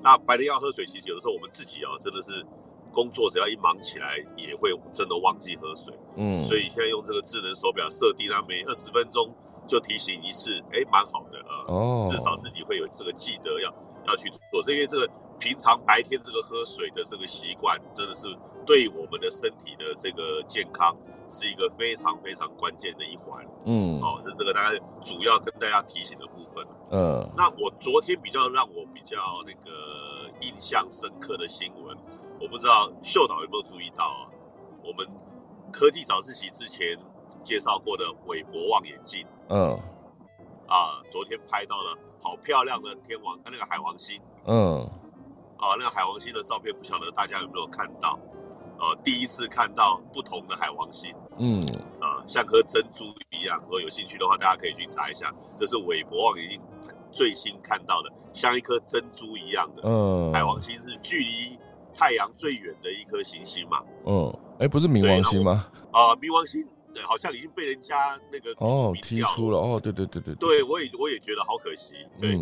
[0.03, 2.45] 那白天要喝水，其实有的时候我们自己啊，真的是
[2.93, 5.93] 工作只要一忙起来，也会真的忘记喝水。
[6.17, 6.45] 嗯。
[6.45, 9.35] 所以现在用这个智能手表设定，它每二十分钟
[9.67, 11.65] 就提醒一次，哎，蛮好的啊。
[11.69, 12.09] 哦。
[12.11, 13.75] 至少自己会有这个记得要
[14.07, 15.09] 要去做，这因为这个。
[15.39, 18.27] 平常白天这个喝水的这个习惯，真的是
[18.67, 20.97] 对我们的身体的这个健康
[21.29, 23.47] 是一个非常非常关键的一环。
[23.65, 26.67] 嗯，好，是这个大概主要跟大家提醒的部分。
[26.91, 29.17] 嗯，那我昨天比较让我比较
[29.47, 31.97] 那个印象深刻的新闻，
[32.41, 34.27] 我不知道秀导有没有注意到啊？
[34.83, 35.07] 我们
[35.73, 36.99] 科技早自习之前
[37.43, 39.25] 介绍过的韦伯望远镜。
[39.49, 39.79] 嗯，
[40.67, 44.21] 啊，昨天拍到了好漂亮的天王，那个海王星。
[44.47, 44.89] 嗯。
[45.59, 48.19] 啊，那个海王星的照片，不晓得大家有没有看到？
[48.81, 51.61] 呃，第一次看到不同的海王星，嗯，
[52.01, 53.61] 啊，像颗珍珠一样。
[53.65, 56.61] 如果有兴趣的话，大家可以去查一下，这是韦伯望远镜
[57.11, 61.59] 最新看到的，像一颗珍珠一样的嗯海王星，是距离
[61.93, 63.83] 太阳最远的一颗行星嘛？
[64.07, 65.67] 嗯，哎，不是冥王星吗？
[65.91, 69.59] 啊，冥王星，对，好像已经被人家那个哦踢出了。
[69.59, 71.95] 哦，对对对对，对我也我也觉得好可惜。
[72.21, 72.39] 对。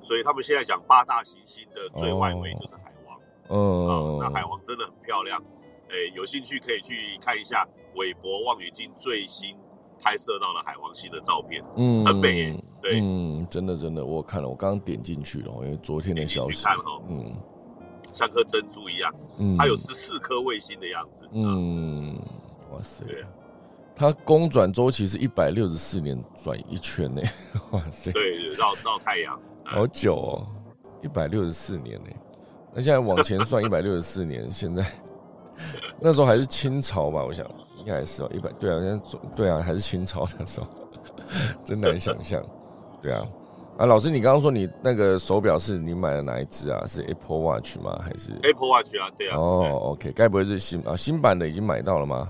[0.00, 3.18] 所以他们现在讲八大行星的最外围就是海王，
[3.50, 5.42] 嗯，那海王真的很漂亮，
[5.88, 9.56] 哎，有兴趣可以去看一下韦伯望远镜最新
[10.00, 17.36] 拍摄到的海王星的照片，嗯，很美，对，嗯，真的真的，我看了，我刚刚点进去了，因为昨天的消息，看了，嗯，
[18.12, 22.16] 像颗珍珠一样，嗯，它有十四颗卫星的样子，嗯，
[22.70, 23.04] 哇塞，
[23.98, 27.20] 它公转周期是一百六十四年转一圈呢，
[27.72, 30.46] 哇塞，对，绕绕太阳，好久哦，
[31.02, 32.10] 一百六十四年呢，
[32.72, 34.84] 那现在往前算一百六十四年， 现在
[36.00, 37.44] 那时候还是清朝吧，我想
[37.76, 40.66] 应该还是哦，一百对啊，现在对啊，还是清朝那时候，
[41.64, 42.40] 真难想象。
[43.02, 43.26] 对啊，
[43.78, 46.84] 啊，老师，你刚刚说你那个手表是你买的哪一只啊？
[46.86, 47.98] 是 Apple Watch 吗？
[48.00, 49.10] 还是 Apple Watch 啊？
[49.18, 49.36] 对啊。
[49.36, 52.28] 哦，OK，该不会是新啊新版的已经买到了吗？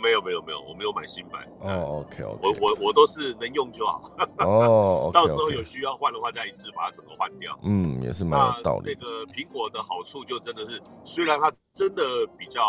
[0.00, 1.42] 没有没有没有，我没有买新版。
[1.60, 4.00] 哦，OK OK，我我我都是能用就好。
[4.38, 7.58] 哦， 到时候有需要换的话，再一次把它整个换掉。
[7.62, 8.94] 嗯，也是蛮有道理。
[8.94, 12.02] 那个苹果的好处就真的是，虽然它真的
[12.38, 12.62] 比较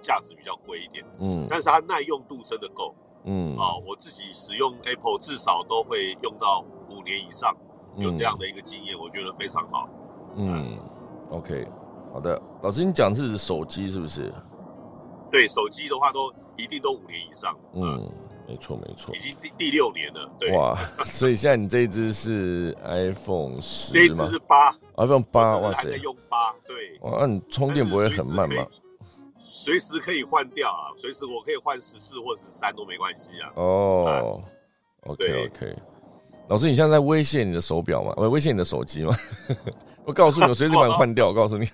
[0.00, 2.94] 价值比较贵一点，嗯，但是它耐用度真的够。
[3.28, 7.52] 嗯啊，我自己使用 Apple 至少都会用到五年以上，
[7.96, 9.88] 有这样的一个经验，我觉得非常好。
[10.36, 10.78] 嗯
[11.30, 11.66] ，OK，
[12.12, 14.32] 好的，老师，你讲是手机是不是？
[15.30, 17.56] 对，手机的话都一定都五年以上。
[17.74, 18.10] 嗯，
[18.48, 20.30] 没错没错，已经第第六年了。
[20.38, 28.66] 对，哇， 所以现在你这一只是 iPhone 十这一只是八，iPhone 八，哇塞，用八，对，哇，那你充电不会很慢吗？
[29.48, 33.50] 随时可以换掉啊，随时我可以换十四或十三都没关系啊。
[33.56, 34.40] 哦
[35.06, 35.76] ，OK OK，
[36.48, 38.12] 老师，你现在在威胁你的手表吗？
[38.14, 39.12] 不，威胁你的手机吗？
[40.06, 41.26] 我告诉你，我随时把你换掉。
[41.26, 41.66] 我告诉你，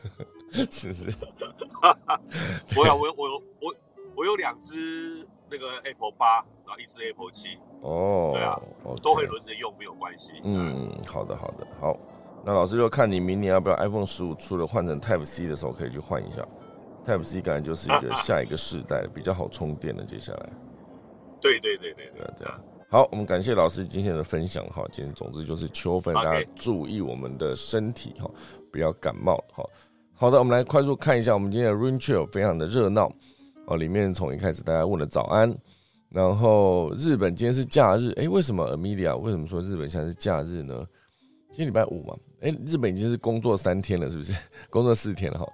[0.71, 1.13] 是是。
[2.77, 3.75] 我有我有我有我
[4.17, 6.37] 我有两只那个 Apple 八，
[6.67, 7.59] 然后一只 Apple 七。
[7.81, 8.61] 哦，对啊，
[9.03, 10.33] 都会轮着用，没有关系。
[10.45, 11.99] 嗯，好的好的好。
[12.45, 16.47] 那老师就看你明年要不要 iPhone 十五出了换成 Type C 的时候，可以去换一下。
[17.05, 20.49] Type C 感觉就是一个 下一个世代比较好充电的，接下来。
[21.41, 22.61] 对对对对对对啊！
[22.89, 24.85] 好，我们感谢老师今天的分享哈。
[24.93, 28.31] 今天总之就是秋分，大家注意我们的身体哈，
[28.71, 29.65] 不要感冒哈。
[30.23, 33.13] 好的，我们来快速看一下我们今天的 Rain Trail，非常的热闹
[33.67, 33.77] 哦。
[33.77, 35.53] 里面从一开始大家问了早安，
[36.11, 40.87] 然后日本今天是假日，哎，为什么 Amelia 为什么说日本现在是假日呢？
[41.49, 44.33] 今天礼拜五嘛，哎，日本已经是工作三天了，是不是？
[44.71, 45.47] 工作四天了哈。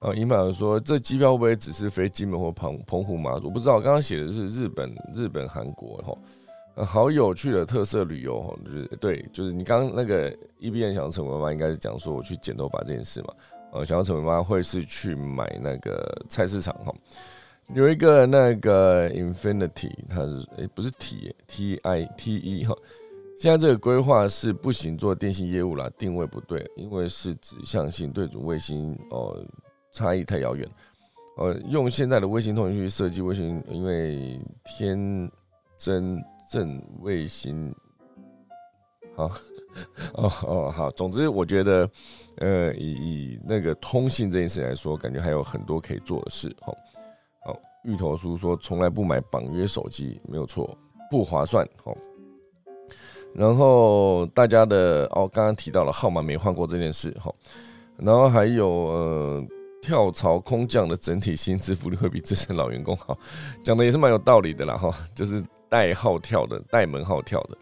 [0.00, 3.48] 啊，银满说这机票会不会只是飞金门或澎澎湖马祖？
[3.48, 13.32] 不知道，刚刚写的是日本、日本、韩国哈，好有趣的特色旅游哈，就是对，就是你刚刚那个一边想要成为妈妈，应该是讲说我去剪头发这件事嘛。
[13.76, 16.94] 呃，想要成为吗会是去买那个菜市场哈，
[17.74, 22.74] 有一个那个 Infinity，它是诶不是 T T I T E 哈，
[23.38, 29.36] 现在这个规划是不行做电信业务啦，定位不对，因为是指向性对准卫星哦。
[29.92, 30.68] 差异太遥远，
[31.38, 35.30] 呃，用现在的卫星通讯去设计卫星，因为天
[35.74, 37.74] 真正卫星，
[39.14, 39.24] 好，
[40.12, 41.88] 哦哦好，总之我觉得，
[42.38, 46.76] 呃，以以那个通信这件事来说，感觉还有很多可以做的事，好，
[47.44, 50.76] 好，芋头叔说从来不买绑约手机，没有错，
[51.10, 51.96] 不划算，好，
[53.34, 57.34] 然后大家的哦，刚刚提到了号码没换过这件事，好，
[57.98, 59.46] 然后还有呃。
[59.82, 63.16] 跳槽空降的整体薪资福利会比资深老员工好，
[63.62, 67.56] 讲的也是蛮有道理的啦哈，就是带号跳的，带门号跳的。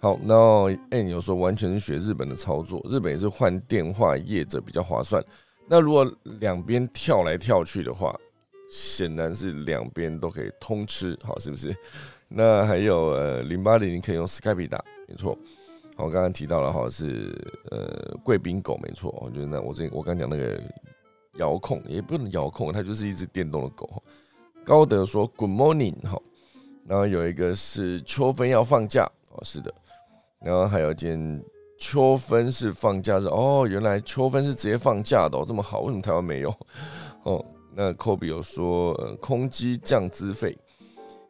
[0.00, 5.22] 好，然后 N 有说完全是学日本的操作，日本也是换电话业者比较划算。
[5.66, 8.14] 那如果两边跳来跳去的话，
[8.70, 11.74] 显然是两边都可以通吃，好是不是？
[12.28, 15.36] 那还有呃零八零零可以用 Skype 打，没错。
[15.96, 17.36] 我刚刚提到了哈是
[17.70, 20.60] 呃贵宾狗，没错，我觉得那我这我刚讲那个。
[21.34, 24.02] 遥控也不能遥控，它就是一只电动的狗。
[24.64, 26.20] 高德说 “Good morning” 哈，
[26.84, 29.72] 然后有一个是秋分要放假哦，是的，
[30.40, 31.42] 然后还有件
[31.78, 36.54] 秋分是放假日哦，原来秋分是直接放假的哦，这么好，为什么台湾没有？
[37.24, 40.56] 哦，那 Kobe 有说呃，空机降资费，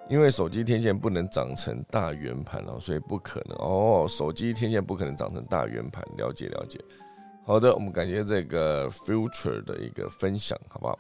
[0.09, 6.79] 因为手机天线不能长成大圆盘哦，所以不可能哦，手机天线不可能长成大圆盘，了解了解。
[7.45, 10.99] 好的，我们感谢这个 future 的一个分享，好不好？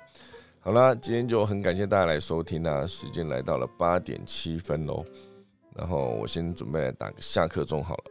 [0.60, 5.04] 好了，今天就很感谢大家来收听啊，时间来到了八点七分喽，
[5.78, 8.04] 然后我先准备来打个下课钟好了。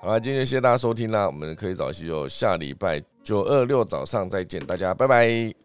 [0.00, 5.56] 好了，今天谢谢大家收听啦，我们可以早些就下礼拜九二六早上再见，大家拜拜。